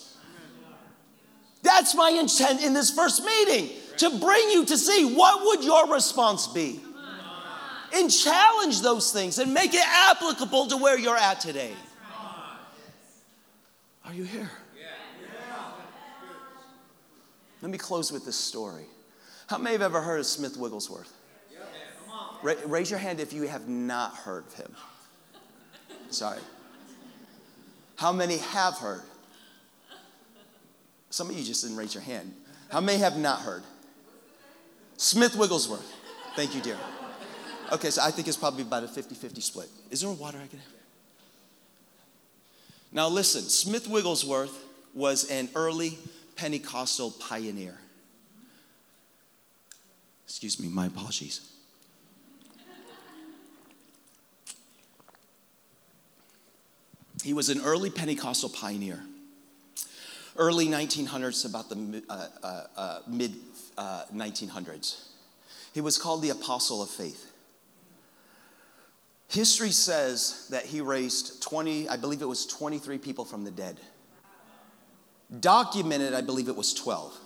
That's 1.63 1.95
my 1.95 2.09
intent 2.09 2.63
in 2.63 2.73
this 2.73 2.91
first 2.91 3.23
meeting 3.23 3.69
to 3.97 4.09
bring 4.19 4.49
you 4.49 4.65
to 4.65 4.77
see 4.77 5.15
what 5.15 5.45
would 5.45 5.63
your 5.63 5.93
response 5.93 6.47
be. 6.47 6.81
And 7.93 8.09
challenge 8.09 8.81
those 8.81 9.11
things 9.11 9.37
and 9.37 9.53
make 9.53 9.73
it 9.73 9.85
applicable 9.85 10.67
to 10.67 10.77
where 10.77 10.97
you're 10.97 11.17
at 11.17 11.41
today. 11.41 11.73
Are 14.05 14.13
you 14.13 14.23
here? 14.23 14.49
Let 17.61 17.71
me 17.71 17.77
close 17.77 18.11
with 18.11 18.25
this 18.25 18.35
story. 18.35 18.85
How 19.47 19.57
many 19.57 19.73
have 19.73 19.81
ever 19.81 20.01
heard 20.01 20.19
of 20.19 20.25
Smith 20.25 20.57
Wigglesworth? 20.57 21.11
raise 22.43 22.89
your 22.89 22.99
hand 22.99 23.19
if 23.19 23.33
you 23.33 23.43
have 23.43 23.67
not 23.67 24.15
heard 24.15 24.45
of 24.47 24.53
him. 24.55 24.75
Sorry. 26.09 26.39
How 27.97 28.11
many 28.11 28.37
have 28.37 28.75
heard? 28.75 29.03
Some 31.11 31.29
of 31.29 31.37
you 31.37 31.43
just 31.43 31.61
didn't 31.61 31.77
raise 31.77 31.93
your 31.93 32.03
hand. 32.03 32.33
How 32.71 32.81
many 32.81 32.97
have 32.99 33.17
not 33.17 33.41
heard? 33.41 33.63
Smith 34.97 35.35
Wigglesworth. 35.35 35.93
Thank 36.35 36.55
you, 36.55 36.61
dear. 36.61 36.77
Okay, 37.71 37.89
so 37.89 38.01
I 38.01 38.11
think 38.11 38.27
it's 38.27 38.37
probably 38.37 38.63
about 38.63 38.83
a 38.83 38.87
50 38.87 39.15
50 39.15 39.41
split. 39.41 39.69
Is 39.89 40.01
there 40.01 40.09
a 40.09 40.13
water 40.13 40.37
I 40.43 40.47
can 40.47 40.59
have? 40.59 40.67
Now, 42.91 43.07
listen, 43.07 43.41
Smith 43.41 43.87
Wigglesworth 43.87 44.65
was 44.93 45.29
an 45.29 45.49
early 45.55 45.97
Pentecostal 46.41 47.11
pioneer. 47.11 47.77
Excuse 50.25 50.59
me, 50.59 50.69
my 50.69 50.87
apologies. 50.87 51.47
He 57.23 57.33
was 57.33 57.49
an 57.49 57.61
early 57.61 57.91
Pentecostal 57.91 58.49
pioneer 58.49 59.03
early 60.35 60.65
1900s, 60.65 61.47
about 61.47 61.69
the 61.69 62.01
uh, 62.09 62.27
uh, 62.41 62.63
uh, 62.75 62.99
mid 63.05 63.35
1900s. 63.77 64.67
Uh, 64.67 65.03
he 65.73 65.81
was 65.81 65.99
called 65.99 66.23
the 66.23 66.31
Apostle 66.31 66.81
of 66.81 66.89
Faith. 66.89 67.31
History 69.27 69.69
says 69.69 70.47
that 70.49 70.65
he 70.65 70.81
raised 70.81 71.43
20, 71.43 71.87
I 71.87 71.97
believe 71.97 72.23
it 72.23 72.27
was 72.27 72.47
23 72.47 72.97
people 72.97 73.25
from 73.25 73.43
the 73.43 73.51
dead. 73.51 73.79
Documented, 75.39 76.13
I 76.13 76.21
believe 76.21 76.49
it 76.49 76.55
was 76.55 76.73
12. 76.73 77.17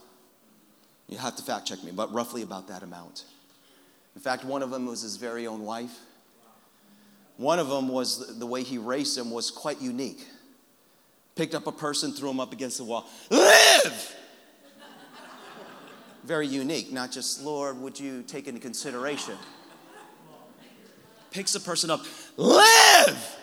You 1.08 1.18
have 1.18 1.36
to 1.36 1.43
fact 1.43 1.68
check 1.68 1.84
me, 1.84 1.91
but 1.91 2.14
roughly 2.14 2.41
about 2.41 2.68
that 2.68 2.84
amount. 2.84 3.26
In 4.16 4.22
fact, 4.22 4.43
one 4.43 4.62
of 4.62 4.70
them 4.70 4.86
was 4.86 5.01
his 5.01 5.18
very 5.18 5.47
own 5.47 5.64
wife. 5.64 5.97
One 7.38 7.60
of 7.60 7.68
them 7.68 7.89
was 7.89 8.38
the 8.39 8.45
way 8.45 8.64
he 8.64 8.78
raised 8.78 9.18
him 9.18 9.32
was 9.32 9.51
quite 9.51 9.82
unique. 9.82 10.26
Picked 11.36 11.53
up 11.53 11.68
a 11.68 11.72
person, 11.72 12.14
threw 12.14 12.30
him 12.30 12.39
up 12.39 12.53
against 12.53 12.78
the 12.78 12.86
wall. 12.86 13.10
Live! 13.30 14.16
Very 16.24 16.47
unique, 16.47 16.91
not 16.91 17.12
just, 17.12 17.43
Lord, 17.43 17.80
would 17.82 17.99
you 17.99 18.24
take 18.24 18.47
into 18.47 18.60
consideration? 18.60 19.36
Picks 21.30 21.53
a 21.53 21.60
person 21.60 21.89
up, 21.89 22.06
live! 22.38 23.36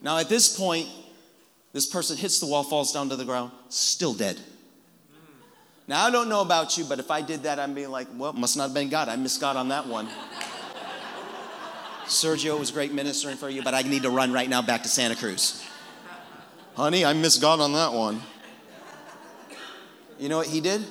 Now, 0.00 0.18
at 0.18 0.28
this 0.28 0.56
point, 0.56 0.88
this 1.76 1.84
person 1.84 2.16
hits 2.16 2.40
the 2.40 2.46
wall, 2.46 2.62
falls 2.62 2.90
down 2.90 3.10
to 3.10 3.16
the 3.16 3.24
ground, 3.26 3.52
still 3.68 4.14
dead. 4.14 4.40
Now, 5.86 6.06
I 6.06 6.10
don't 6.10 6.30
know 6.30 6.40
about 6.40 6.78
you, 6.78 6.84
but 6.84 6.98
if 6.98 7.10
I 7.10 7.20
did 7.20 7.42
that, 7.42 7.58
I'd 7.58 7.74
be 7.74 7.86
like, 7.86 8.06
well, 8.16 8.32
must 8.32 8.56
not 8.56 8.62
have 8.62 8.72
been 8.72 8.88
God. 8.88 9.10
I 9.10 9.16
missed 9.16 9.42
God 9.42 9.56
on 9.56 9.68
that 9.68 9.86
one. 9.86 10.08
Sergio 12.06 12.58
was 12.58 12.70
great 12.70 12.94
ministering 12.94 13.36
for 13.36 13.50
you, 13.50 13.62
but 13.62 13.74
I 13.74 13.82
need 13.82 14.04
to 14.04 14.10
run 14.10 14.32
right 14.32 14.48
now 14.48 14.62
back 14.62 14.84
to 14.84 14.88
Santa 14.88 15.16
Cruz. 15.16 15.62
Honey, 16.76 17.04
I 17.04 17.12
missed 17.12 17.42
God 17.42 17.60
on 17.60 17.74
that 17.74 17.92
one. 17.92 18.22
You 20.18 20.30
know 20.30 20.38
what 20.38 20.46
he 20.46 20.62
did? 20.62 20.82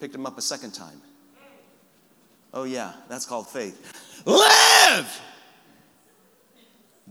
Picked 0.00 0.16
him 0.16 0.26
up 0.26 0.38
a 0.38 0.42
second 0.42 0.72
time. 0.72 1.00
Oh, 2.52 2.64
yeah, 2.64 2.94
that's 3.08 3.26
called 3.26 3.48
faith. 3.48 4.24
Live! 4.26 5.22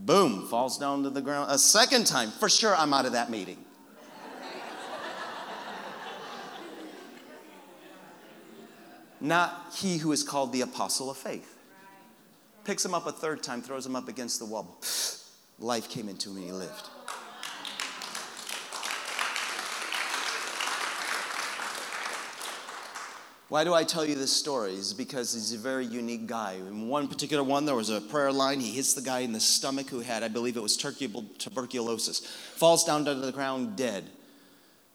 Boom, 0.06 0.48
falls 0.48 0.80
down 0.80 1.04
to 1.04 1.12
the 1.12 1.22
ground 1.22 1.52
a 1.52 1.60
second 1.60 2.08
time. 2.08 2.32
For 2.32 2.50
sure, 2.50 2.76
I'm 2.76 2.92
out 2.92 3.06
of 3.06 3.12
that 3.12 3.30
meeting. 3.30 3.64
Not 9.20 9.68
he 9.76 9.98
who 10.00 10.12
is 10.12 10.24
called 10.24 10.52
the 10.52 10.62
apostle 10.62 11.12
of 11.12 11.18
faith. 11.18 11.60
Picks 12.64 12.84
him 12.84 12.96
up 12.96 13.06
a 13.06 13.12
third 13.12 13.44
time, 13.44 13.62
throws 13.62 13.86
him 13.86 13.96
up 13.96 14.08
against 14.08 14.40
the 14.40 14.46
wall. 14.46 14.80
Life 15.60 15.88
came 15.88 16.10
into 16.10 16.32
him 16.32 16.38
and 16.38 16.46
he 16.46 16.52
lived. 16.52 16.90
Why 23.52 23.66
do 23.66 23.74
I 23.74 23.84
tell 23.84 24.06
you 24.06 24.16
this 24.16 24.32
story? 24.32 24.76
Is 24.76 24.94
because 24.94 25.34
he's 25.34 25.52
a 25.52 25.58
very 25.58 25.86
unique 25.86 26.26
guy. 26.26 26.54
In 26.54 26.88
one 26.88 27.10
particular 27.10 27.44
one, 27.44 27.66
there 27.66 27.76
was 27.76 27.90
a 27.90 28.00
prayer 28.00 28.32
line. 28.32 28.62
He 28.62 28.72
hits 28.72 28.94
the 28.94 29.02
guy 29.02 29.20
in 29.20 29.34
the 29.34 29.42
stomach 29.42 29.90
who 29.90 30.00
had, 30.00 30.24
I 30.24 30.30
believe 30.30 30.56
it 30.56 30.64
was 30.64 30.78
tuberculosis, 30.78 32.20
falls 32.56 32.86
down 32.86 33.04
to 33.04 33.14
the 33.14 33.34
ground 33.34 33.76
dead. 33.76 34.06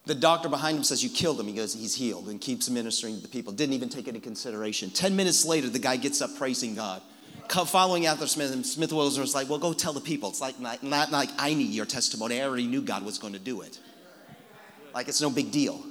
The 0.06 0.14
doctor 0.14 0.48
behind 0.48 0.78
him 0.78 0.84
says, 0.84 1.04
You 1.04 1.10
killed 1.10 1.38
him. 1.38 1.48
He 1.48 1.52
goes, 1.52 1.74
He's 1.74 1.94
healed 1.94 2.30
and 2.30 2.40
keeps 2.40 2.70
ministering 2.70 3.16
to 3.16 3.20
the 3.20 3.28
people. 3.28 3.52
Didn't 3.52 3.74
even 3.74 3.90
take 3.90 4.08
into 4.08 4.20
consideration. 4.20 4.88
Ten 4.88 5.14
minutes 5.14 5.44
later, 5.44 5.68
the 5.68 5.78
guy 5.78 5.98
gets 5.98 6.22
up 6.22 6.30
praising 6.38 6.74
God. 6.74 7.02
Following 7.50 8.06
after 8.06 8.26
Smith, 8.26 8.64
Smith 8.64 8.90
Wigglesworth 8.90 9.20
was 9.20 9.34
like, 9.34 9.50
Well, 9.50 9.58
go 9.58 9.74
tell 9.74 9.92
the 9.92 10.00
people. 10.00 10.30
It's 10.30 10.40
like, 10.40 10.58
not, 10.58 10.82
not 10.82 11.12
like 11.12 11.28
I 11.36 11.52
need 11.52 11.72
your 11.72 11.84
testimony. 11.84 12.40
I 12.40 12.46
already 12.46 12.68
knew 12.68 12.80
God 12.80 13.04
was 13.04 13.18
going 13.18 13.34
to 13.34 13.38
do 13.38 13.60
it. 13.60 13.78
Like 14.94 15.08
it's 15.08 15.20
no 15.20 15.28
big 15.28 15.50
deal. 15.50 15.84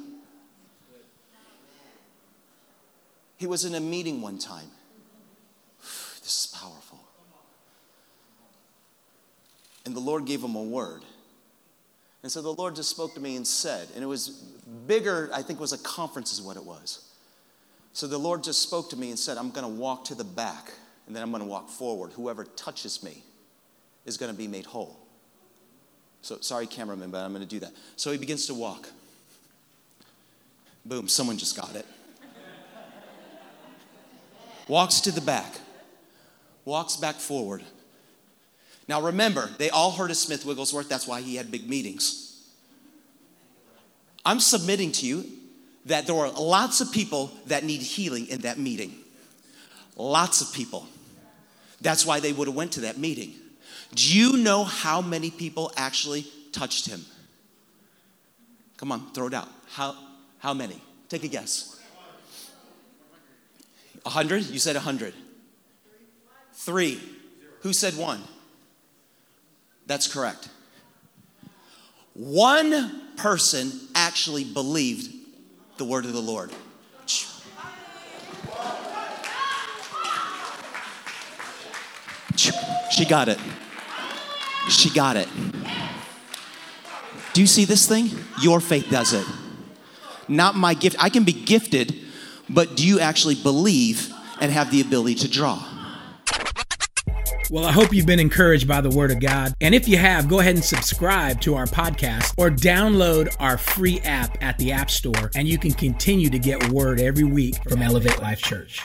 He 3.37 3.47
was 3.47 3.65
in 3.65 3.75
a 3.75 3.79
meeting 3.79 4.21
one 4.21 4.37
time. 4.37 4.69
This 6.21 6.45
is 6.45 6.57
powerful. 6.59 6.99
And 9.85 9.95
the 9.95 9.99
Lord 9.99 10.25
gave 10.25 10.43
him 10.43 10.55
a 10.55 10.63
word. 10.63 11.03
And 12.23 12.31
so 12.31 12.41
the 12.41 12.53
Lord 12.53 12.75
just 12.75 12.89
spoke 12.89 13.13
to 13.13 13.19
me 13.19 13.35
and 13.35 13.45
said, 13.45 13.87
and 13.93 14.03
it 14.03 14.07
was 14.07 14.29
bigger, 14.87 15.29
I 15.31 15.43
think 15.43 15.59
was 15.59 15.73
a 15.73 15.77
conference, 15.77 16.33
is 16.33 16.41
what 16.41 16.57
it 16.57 16.63
was. 16.63 17.07
So 17.93 18.07
the 18.07 18.17
Lord 18.17 18.43
just 18.43 18.63
spoke 18.63 18.89
to 18.89 18.97
me 18.97 19.11
and 19.11 19.19
said, 19.19 19.37
I'm 19.37 19.51
going 19.51 19.63
to 19.63 19.79
walk 19.79 20.05
to 20.05 20.15
the 20.15 20.23
back 20.23 20.73
and 21.05 21.15
then 21.15 21.21
I'm 21.21 21.29
going 21.29 21.43
to 21.43 21.47
walk 21.47 21.69
forward. 21.69 22.11
Whoever 22.13 22.43
touches 22.43 23.03
me 23.03 23.23
is 24.05 24.17
going 24.17 24.31
to 24.31 24.37
be 24.37 24.47
made 24.47 24.65
whole. 24.65 24.97
So 26.23 26.39
sorry, 26.41 26.65
cameraman, 26.65 27.11
but 27.11 27.19
I'm 27.19 27.31
going 27.31 27.43
to 27.43 27.47
do 27.47 27.59
that. 27.59 27.73
So 27.95 28.11
he 28.11 28.17
begins 28.17 28.47
to 28.47 28.55
walk. 28.55 28.89
Boom, 30.83 31.07
someone 31.07 31.37
just 31.37 31.55
got 31.55 31.75
it 31.75 31.85
walks 34.67 35.01
to 35.01 35.11
the 35.11 35.21
back, 35.21 35.59
walks 36.63 36.95
back 36.95 37.15
forward. 37.15 37.63
Now 38.87 39.01
remember, 39.01 39.49
they 39.57 39.69
all 39.69 39.91
heard 39.91 40.11
of 40.11 40.17
Smith 40.17 40.45
Wigglesworth, 40.45 40.89
that's 40.89 41.07
why 41.07 41.21
he 41.21 41.35
had 41.35 41.51
big 41.51 41.67
meetings. 41.69 42.25
I'm 44.25 44.39
submitting 44.39 44.91
to 44.93 45.05
you 45.05 45.25
that 45.85 46.07
there 46.07 46.15
were 46.15 46.29
lots 46.29 46.81
of 46.81 46.91
people 46.91 47.31
that 47.47 47.63
need 47.63 47.81
healing 47.81 48.27
in 48.27 48.41
that 48.41 48.57
meeting. 48.57 48.95
Lots 49.95 50.41
of 50.41 50.51
people. 50.53 50.87
That's 51.81 52.05
why 52.05 52.19
they 52.19 52.33
would 52.33 52.47
have 52.47 52.55
went 52.55 52.73
to 52.73 52.81
that 52.81 52.97
meeting. 52.97 53.33
Do 53.93 54.17
you 54.17 54.37
know 54.37 54.63
how 54.63 55.01
many 55.01 55.29
people 55.29 55.71
actually 55.77 56.25
touched 56.51 56.87
him? 56.87 57.05
Come 58.77 58.91
on, 58.91 59.11
throw 59.13 59.27
it 59.27 59.33
out. 59.33 59.47
How, 59.69 59.95
how 60.39 60.53
many? 60.53 60.81
Take 61.07 61.23
a 61.23 61.27
guess. 61.27 61.74
100? 64.05 64.43
You 64.51 64.59
said 64.59 64.75
100. 64.75 65.15
Three. 66.53 67.01
Who 67.61 67.73
said 67.73 67.97
one? 67.97 68.21
That's 69.87 70.07
correct. 70.11 70.47
One 72.13 73.01
person 73.17 73.71
actually 73.95 74.43
believed 74.43 75.11
the 75.77 75.85
word 75.85 76.05
of 76.05 76.13
the 76.13 76.21
Lord. 76.21 76.51
She 82.91 83.05
got 83.05 83.27
it. 83.27 83.39
She 84.69 84.89
got 84.91 85.17
it. 85.17 85.27
Do 87.33 87.41
you 87.41 87.47
see 87.47 87.65
this 87.65 87.87
thing? 87.87 88.11
Your 88.41 88.61
faith 88.61 88.87
does 88.89 89.13
it. 89.13 89.25
Not 90.27 90.55
my 90.55 90.75
gift. 90.75 90.95
I 90.99 91.09
can 91.09 91.23
be 91.23 91.33
gifted 91.33 92.04
but 92.49 92.75
do 92.75 92.87
you 92.87 92.99
actually 92.99 93.35
believe 93.35 94.11
and 94.39 94.51
have 94.51 94.71
the 94.71 94.81
ability 94.81 95.15
to 95.15 95.27
draw? 95.29 95.63
Well, 97.51 97.65
I 97.65 97.71
hope 97.71 97.93
you've 97.93 98.07
been 98.07 98.19
encouraged 98.19 98.67
by 98.67 98.81
the 98.81 98.89
Word 98.89 99.11
of 99.11 99.19
God. 99.19 99.53
And 99.61 99.75
if 99.75 99.87
you 99.87 99.97
have, 99.97 100.27
go 100.27 100.39
ahead 100.39 100.55
and 100.55 100.63
subscribe 100.63 101.41
to 101.41 101.53
our 101.55 101.65
podcast 101.65 102.33
or 102.37 102.49
download 102.49 103.35
our 103.39 103.57
free 103.57 103.99
app 103.99 104.41
at 104.41 104.57
the 104.57 104.71
App 104.71 104.89
Store, 104.89 105.29
and 105.35 105.47
you 105.47 105.59
can 105.59 105.71
continue 105.71 106.29
to 106.31 106.39
get 106.39 106.71
Word 106.71 106.99
every 106.99 107.23
week 107.23 107.55
from 107.69 107.83
Elevate 107.83 108.19
Life 108.19 108.41
Church. 108.41 108.81